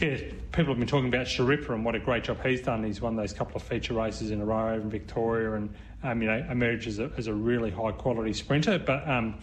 [0.00, 0.18] yeah,
[0.52, 2.84] people have been talking about Sharippa and what a great job he's done.
[2.84, 5.74] He's won those couple of feature races in a row over in Victoria and,
[6.04, 8.78] um, you know, emerged as a, as a really high quality sprinter.
[8.78, 9.34] But um,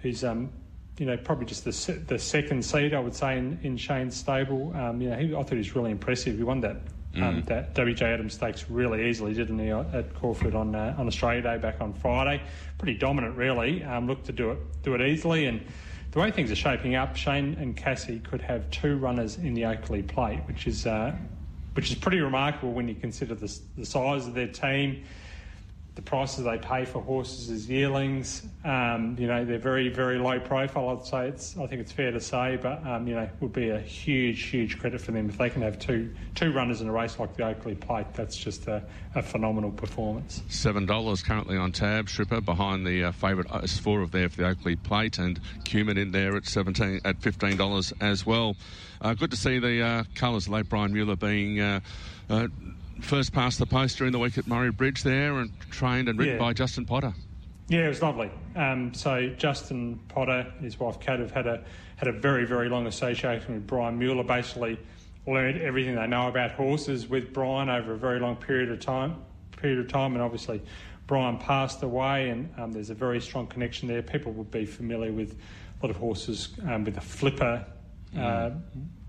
[0.00, 0.50] who's um,
[0.96, 4.74] you know, probably just the the second seed, I would say, in, in Shane's stable.
[4.74, 6.38] Um, you know, he, I thought he was really impressive.
[6.38, 6.78] He won that
[7.16, 7.46] um, mm.
[7.46, 11.58] that WJ Adams Stakes really easily, didn't he, at Caulfield on uh, on Australia Day
[11.58, 12.42] back on Friday?
[12.78, 13.82] Pretty dominant, really.
[13.82, 15.60] Um, looked to do it do it easily, and
[16.12, 19.62] the way things are shaping up, Shane and Cassie could have two runners in the
[19.62, 21.16] Oakleigh Plate, which is uh,
[21.74, 25.04] which is pretty remarkable when you consider the, the size of their team
[26.00, 28.42] the prices they pay for horses as yearlings.
[28.64, 30.88] Um, you know, they're very, very low profile.
[30.88, 31.58] I'd say it's.
[31.58, 34.78] I think it's fair to say, but um, you know, would be a huge, huge
[34.78, 37.44] credit for them if they can have two two runners in a race like the
[37.44, 38.06] Oakleigh Plate.
[38.14, 38.82] That's just a,
[39.14, 40.42] a phenomenal performance.
[40.48, 42.06] Seven dollars currently on tab.
[42.06, 45.98] Sharippa behind the uh, favourite uh, four of there for the Oakleigh Plate, and Cumin
[45.98, 48.56] in there at seventeen at fifteen dollars as well.
[49.02, 51.60] Uh, good to see the uh, colours late Brian Mueller being.
[51.60, 51.80] Uh,
[52.30, 52.46] uh,
[53.00, 56.34] first past the post during the week at Murray Bridge there and trained and ridden
[56.34, 56.40] yeah.
[56.40, 57.12] by Justin Potter.
[57.68, 58.30] Yeah, it was lovely.
[58.56, 61.62] Um, so Justin Potter, and his wife Kat, have had a
[61.96, 64.24] had a very very long association with Brian Mueller.
[64.24, 64.78] Basically,
[65.26, 69.22] learned everything they know about horses with Brian over a very long period of time.
[69.56, 70.60] Period of time, and obviously,
[71.06, 74.02] Brian passed away, and um, there's a very strong connection there.
[74.02, 75.38] People would be familiar with
[75.80, 77.64] a lot of horses um, with a flipper.
[78.16, 78.50] Uh,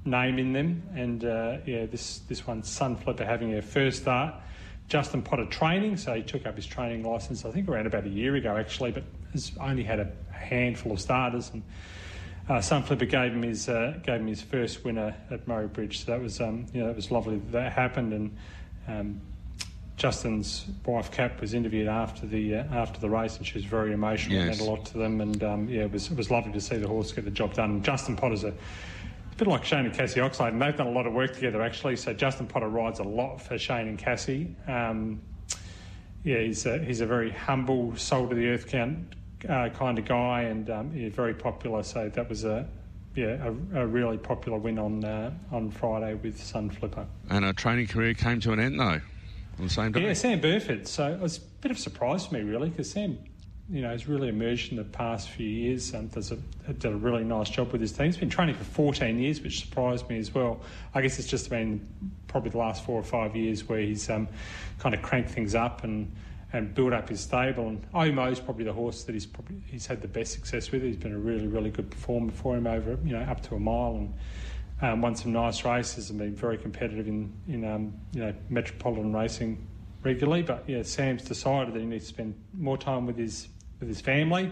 [0.05, 4.35] name in them, and uh, yeah, this this one's Sun Flipper having her first start.
[4.87, 8.09] Justin Potter training, so he took up his training license, I think around about a
[8.09, 11.49] year ago actually, but has only had a handful of starters.
[11.53, 11.63] And
[12.49, 16.03] uh, Sun Flipper gave him his uh, gave him his first winner at Murray Bridge,
[16.03, 18.13] so that was um, you know that was lovely that, that happened.
[18.13, 18.37] And
[18.87, 19.21] um,
[19.95, 23.93] Justin's wife Cap was interviewed after the uh, after the race, and she was very
[23.93, 24.35] emotional.
[24.35, 24.57] Yes.
[24.57, 26.77] Meant a lot to them, and um, yeah, it was it was lovely to see
[26.77, 27.81] the horse get the job done.
[27.83, 28.53] Justin Potter's a
[29.41, 31.95] bit like Shane and Cassie Oxlade, and they've done a lot of work together actually.
[31.95, 34.55] So Justin Potter rides a lot for Shane and Cassie.
[34.67, 35.19] Um,
[36.23, 39.15] yeah, he's a, he's a very humble, soul to the earth count,
[39.49, 41.81] uh, kind of guy, and um, yeah, very popular.
[41.81, 42.69] So that was a
[43.15, 47.07] yeah a, a really popular win on uh, on Friday with Sun Flipper.
[47.31, 49.01] And a training career came to an end though on
[49.57, 50.03] the same day.
[50.03, 50.87] Yeah, Sam Burford.
[50.87, 53.17] So it was a bit of a surprise for me, really, because Sam,
[53.71, 55.95] you know, has really emerged in the past few years.
[55.95, 56.35] Um, does a,
[56.73, 58.07] did a really nice job with his team.
[58.07, 60.59] He's been training for 14 years, which surprised me as well.
[60.93, 61.87] I guess it's just been
[62.27, 64.27] probably the last four or five years where he's um,
[64.79, 66.11] kind of cranked things up and
[66.53, 67.69] and built up his stable.
[67.69, 70.83] And Omo's probably the horse that he's probably he's had the best success with.
[70.83, 73.59] He's been a really really good performer for him over you know up to a
[73.59, 74.13] mile and.
[74.83, 79.13] Um, won some nice races and been very competitive in in um, you know metropolitan
[79.13, 79.67] racing
[80.01, 80.41] regularly.
[80.41, 83.47] But yeah, Sam's decided that he needs to spend more time with his
[83.81, 84.49] with his family.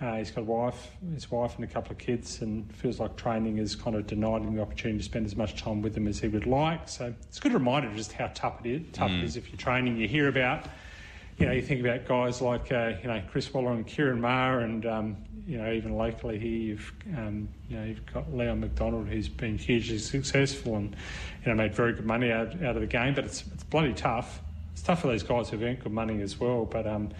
[0.00, 3.14] Uh, he's got a wife, his wife, and a couple of kids, and feels like
[3.16, 6.08] training has kind of denied him the opportunity to spend as much time with them
[6.08, 6.88] as he would like.
[6.88, 8.82] So it's a good reminder of just how tough it is.
[8.92, 9.96] Tough it is if you're training.
[9.96, 10.66] You hear about,
[11.38, 14.60] you know, you think about guys like uh, you know Chris Waller and Ciaron Maher,
[14.60, 19.06] and um, you know even locally here you've um, you know you've got Leon McDonald
[19.06, 20.96] who's been hugely successful and
[21.44, 23.14] you know made very good money out, out of the game.
[23.14, 24.40] But it's it's bloody tough.
[24.72, 26.64] It's tough for those guys who've earned good money as well.
[26.64, 27.10] But um,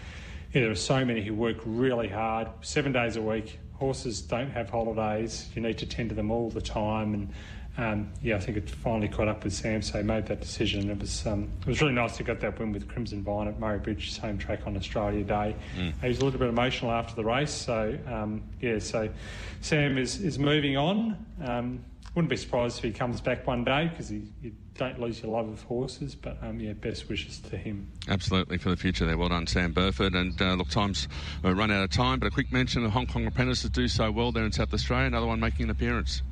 [0.55, 3.59] yeah, there are so many who work really hard, seven days a week.
[3.73, 5.49] Horses don't have holidays.
[5.55, 7.13] You need to tend to them all the time.
[7.13, 7.29] And
[7.77, 10.91] um, yeah, I think it finally caught up with Sam, so he made that decision.
[10.91, 13.59] It was um, it was really nice to get that win with Crimson Vine at
[13.59, 15.57] Murray Bridge, home track on Australia Day.
[16.01, 19.09] He was a little bit emotional after the race, so um, yeah, so
[19.61, 21.27] Sam is is moving on.
[21.45, 21.85] Um,
[22.15, 25.49] wouldn't be surprised if he comes back one day because you don't lose your love
[25.49, 26.15] of horses.
[26.15, 27.91] But um, yeah, best wishes to him.
[28.09, 29.17] Absolutely for the future there.
[29.17, 30.15] Well done, Sam Burford.
[30.15, 31.09] And uh, look, time's
[31.45, 34.11] uh, run out of time, but a quick mention of Hong Kong apprentices do so
[34.11, 35.07] well there in South Australia.
[35.07, 36.23] Another one making an appearance.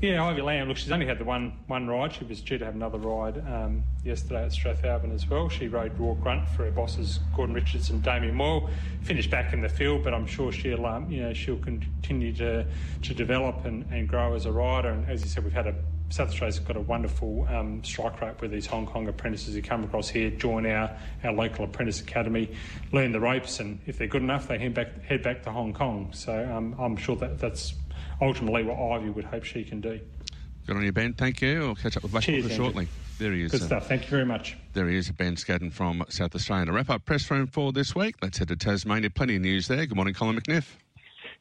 [0.00, 0.68] Yeah, Ivy Lamb.
[0.68, 2.12] Look, she's only had the one one ride.
[2.12, 5.48] She was due to have another ride um, yesterday at Strathalbyn as well.
[5.48, 8.68] She rode Raw Grunt for her bosses Gordon Richards and Damien Moyle.
[9.02, 12.66] Finished back in the field, but I'm sure she'll um, you know she'll continue to
[13.02, 14.90] to develop and, and grow as a rider.
[14.90, 15.74] And as you said, we've had a
[16.14, 19.82] South Australia's got a wonderful um, strike rate with these Hong Kong apprentices who come
[19.82, 22.54] across here, join our, our local apprentice academy,
[22.92, 25.74] learn the ropes, and if they're good enough, they head back head back to Hong
[25.74, 26.12] Kong.
[26.12, 27.74] So um, I'm sure that that's
[28.22, 29.98] ultimately what Ivy would hope she can do.
[30.68, 31.14] Good on you, Ben.
[31.14, 31.66] Thank you.
[31.66, 32.86] I'll catch up with Black shortly.
[33.18, 33.50] There he is.
[33.50, 33.88] Good uh, stuff.
[33.88, 34.56] Thank you very much.
[34.72, 36.66] There he is, Ben Scadden from South Australia.
[36.66, 39.10] To wrap up press room for this week, let's head to Tasmania.
[39.10, 39.84] Plenty of news there.
[39.84, 40.76] Good morning, Colin McNiff.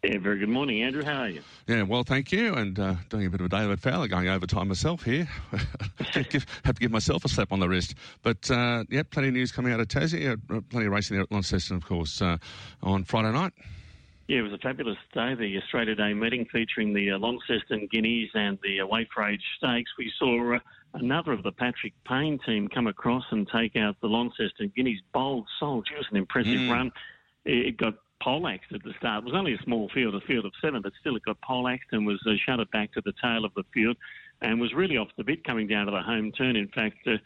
[0.03, 1.01] Yeah, very good morning, Andrew.
[1.01, 1.41] How are you?
[1.65, 2.55] Yeah, well, thank you.
[2.55, 5.29] And uh, doing a bit of a David Fowler, going overtime myself here.
[6.29, 7.95] give, have to give myself a slap on the wrist.
[8.21, 10.29] But uh, yeah, plenty of news coming out of Tassie.
[10.29, 12.35] Uh, plenty of racing there at Launceston, of course, uh,
[12.81, 13.53] on Friday night.
[14.27, 15.35] Yeah, it was a fabulous day.
[15.35, 19.91] The Australia Day meeting featuring the uh, Launceston Guineas and the uh, Wayfrage Stakes.
[19.97, 20.59] We saw uh,
[20.95, 24.99] another of the Patrick Payne team come across and take out the Launceston Guineas.
[25.13, 26.69] Bold soul, just an impressive Mm.
[26.69, 26.91] run.
[27.45, 27.93] It got
[28.23, 29.23] poleaxed at the start.
[29.23, 31.89] It was only a small field, a field of seven, but still it got poleaxed
[31.91, 33.97] and was uh, back to the tail of the field
[34.41, 36.55] and was really off the bit coming down to the home turn.
[36.55, 37.17] In fact, uh,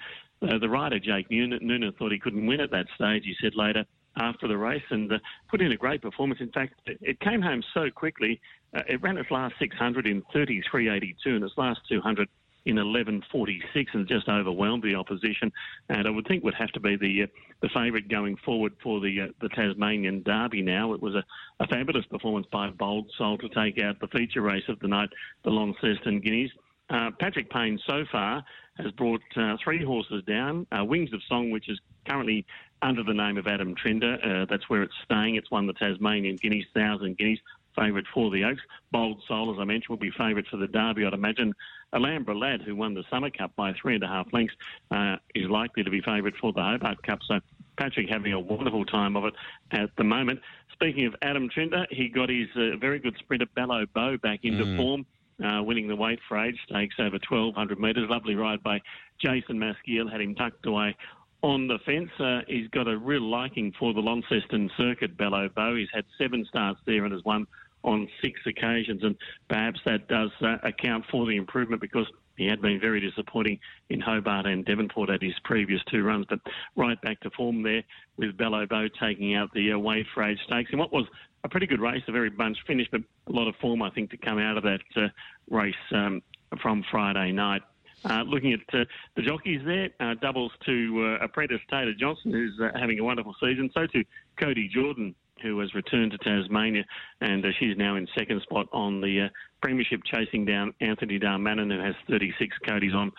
[0.46, 3.56] uh, the rider, Jake Noonan, Noonan, thought he couldn't win at that stage, he said
[3.56, 3.86] later
[4.20, 5.20] after the race, and uh,
[5.50, 6.42] put in a great performance.
[6.42, 8.42] In fact, it, it came home so quickly.
[8.76, 12.28] Uh, it ran its last 600 in 33.82 and its last 200
[12.68, 15.52] in 11.46 and just overwhelmed the opposition.
[15.90, 17.28] And I would think would have to be the uh,
[17.62, 20.62] the favourite going forward for the uh, the Tasmanian Derby.
[20.62, 21.24] Now it was a,
[21.60, 25.10] a fabulous performance by Bold Soul to take out the feature race of the night,
[25.44, 26.52] the Launceston Guineas.
[26.90, 28.44] Uh, Patrick Payne so far
[28.78, 30.68] has brought uh, three horses down.
[30.78, 32.46] Uh, Wings of Song, which is currently
[32.82, 34.18] under the name of Adam Trinder.
[34.24, 35.36] Uh, that's where it's staying.
[35.36, 37.40] It's won the Tasmanian Guineas, Thousand Guineas,
[37.78, 38.62] favourite for the Oaks.
[38.92, 41.54] Bold Soul, as I mentioned, will be favourite for the Derby, I'd imagine.
[41.94, 44.56] Alhambra Lad, who won the Summer Cup by three and a half lengths,
[44.92, 47.20] uh, is likely to be favourite for the Hobart Cup.
[47.28, 47.40] So
[47.78, 49.34] Patrick having a wonderful time of it
[49.72, 50.40] at the moment.
[50.74, 54.66] Speaking of Adam Trinder, he got his uh, very good sprinter Bello Bow back into
[54.66, 54.78] Mm.
[54.78, 55.06] form,
[55.44, 58.10] uh, winning the weight for age stakes over 1,200 metres.
[58.10, 58.82] Lovely ride by
[59.20, 60.96] Jason Maskiel, had him tucked away
[61.44, 62.10] on the fence.
[62.20, 65.76] Uh, he's got a real liking for the Launceston circuit, Bello Bow.
[65.76, 67.48] He's had seven starts there and has won
[67.88, 69.16] on six occasions, and
[69.48, 73.60] perhaps that does uh, account for the improvement because he had been very disappointing
[73.90, 76.40] in Hobart and Devonport at his previous two runs, but
[76.76, 77.84] right back to form there
[78.18, 81.06] with Bello Bow taking out the uh, Wade for Age Stakes in what was
[81.46, 84.12] a pretty good race, a very bunch finish, but a lot of form, I think,
[84.12, 85.08] to come out of that uh,
[85.50, 86.22] race um,
[86.62, 87.62] from Friday night.
[88.06, 88.86] Uh, looking at uh,
[89.16, 93.36] the jockeys there, uh, doubles to uh, apprentice Taylor Johnson, who's uh, having a wonderful
[93.40, 93.72] season.
[93.74, 94.04] So to
[94.38, 96.84] Cody Jordan, who has returned to Tasmania,
[97.22, 99.30] and uh, she's now in second spot on the uh,
[99.62, 102.56] Premiership, chasing down Anthony Darmanin, who has 36.
[102.66, 103.12] Cody's on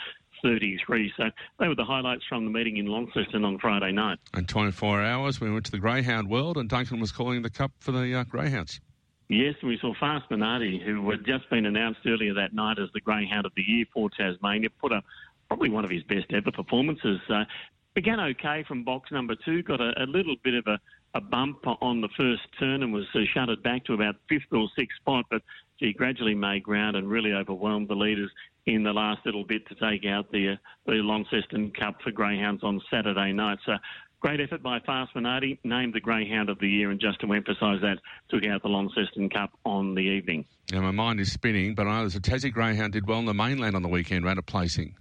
[0.42, 1.12] 33.
[1.16, 1.24] So
[1.58, 4.18] they were the highlights from the meeting in Launceston on Friday night.
[4.34, 7.72] And 24 hours, we went to the Greyhound World, and Duncan was calling the cup
[7.78, 8.80] for the uh, Greyhounds.
[9.28, 13.00] Yes, we saw Fast Minardi, who had just been announced earlier that night as the
[13.00, 15.04] Greyhound of the Year for Tasmania, put up
[15.48, 17.20] probably one of his best ever performances.
[17.28, 17.44] Uh,
[17.94, 20.78] began okay from box number two, got a, a little bit of a,
[21.14, 24.68] a bump on the first turn and was uh, shuttered back to about fifth or
[24.76, 25.42] sixth spot, but
[25.76, 28.30] he gradually made ground and really overwhelmed the leaders
[28.66, 30.56] in the last little bit to take out the, uh,
[30.86, 33.58] the Launceston Cup for Greyhounds on Saturday night.
[33.64, 33.72] So
[34.20, 37.80] Great effort by Fast Minardi, named the Greyhound of the Year, and just to emphasise
[37.82, 37.98] that,
[38.28, 40.44] took out the Launceston Cup on the evening.
[40.72, 43.26] Now, my mind is spinning, but I know there's a Tassie Greyhound did well in
[43.26, 44.96] the mainland on the weekend, ran a placing.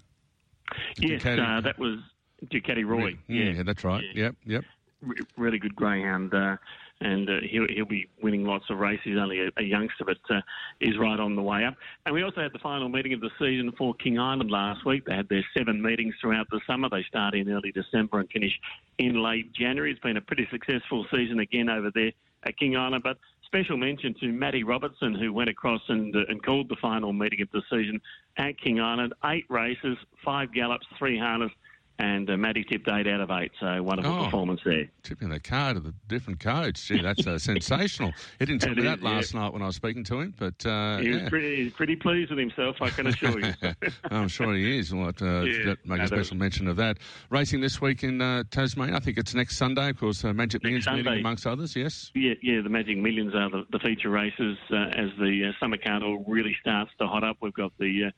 [0.99, 1.57] Yes, Ducati.
[1.57, 1.97] uh, that was
[2.45, 3.13] Ducati Roy.
[3.13, 3.43] Mm, yeah.
[3.53, 4.03] yeah, that's right.
[4.13, 4.25] Yeah.
[4.25, 4.63] Yep, yep.
[5.01, 6.57] Re- really good greyhound, uh,
[7.01, 9.01] and uh, he'll, he'll be winning lots of races.
[9.03, 10.41] He's only a, a youngster, but uh,
[10.79, 11.75] he's right on the way up.
[12.05, 15.05] And we also had the final meeting of the season for King Island last week.
[15.05, 16.89] They had their seven meetings throughout the summer.
[16.89, 18.59] They start in early December and finish
[18.97, 19.91] in late January.
[19.91, 22.11] It's been a pretty successful season again over there
[22.43, 23.17] at King Island, but.
[23.45, 27.41] Special mention to Matty Robertson, who went across and, uh, and called the final meeting
[27.41, 28.01] of the season
[28.35, 29.13] at King Island.
[29.23, 31.53] Eight races, five gallops, three harness,
[31.99, 33.51] and uh, Matty tipped eight out of eight.
[33.59, 34.25] So wonderful Oh.
[34.25, 34.87] performance there.
[35.03, 36.85] Tipping the card of the different codes.
[36.85, 38.11] Gee, that's uh, sensational.
[38.39, 40.97] He didn't tell me that last night when I was speaking to him, but uh,
[40.99, 41.29] He was yeah.
[41.29, 43.53] pretty, he's pretty pleased with himself, I can assure you.
[44.11, 44.93] I'm sure he is.
[44.93, 45.75] We'll to uh, Yeah.
[45.85, 46.97] make No, a special mention of that.
[47.29, 48.95] Racing this week in uh, Tasmania.
[48.95, 49.89] I think it's next Sunday.
[49.89, 51.75] Of course, uh, Magic Millions meeting amongst others.
[51.75, 52.11] Yes.
[52.15, 55.77] yeah, yeah, the Magic Millions are the, the feature races uh, as the uh, summer
[55.77, 57.37] carnival really starts to hot up.
[57.41, 58.11] We've got the uh,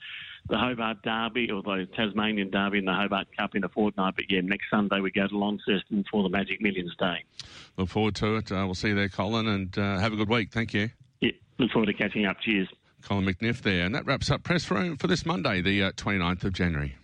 [0.48, 4.16] the Hobart Derby or the Tasmanian Derby and the Hobart Cup in a fortnight.
[4.16, 7.26] But yeah, next Sunday we go to Launceston for the Magic Millions Day.
[7.78, 8.52] Look forward to it.
[8.52, 10.52] Uh, we'll see you there, Colin, and uh, have a good week.
[10.52, 10.90] Thank you.
[11.22, 12.38] Yeah, look forward to catching up.
[12.42, 12.68] Cheers.
[13.02, 13.86] Colin McNiff there.
[13.86, 16.96] And that wraps up Press Room for this Monday, the uh, 29th of January.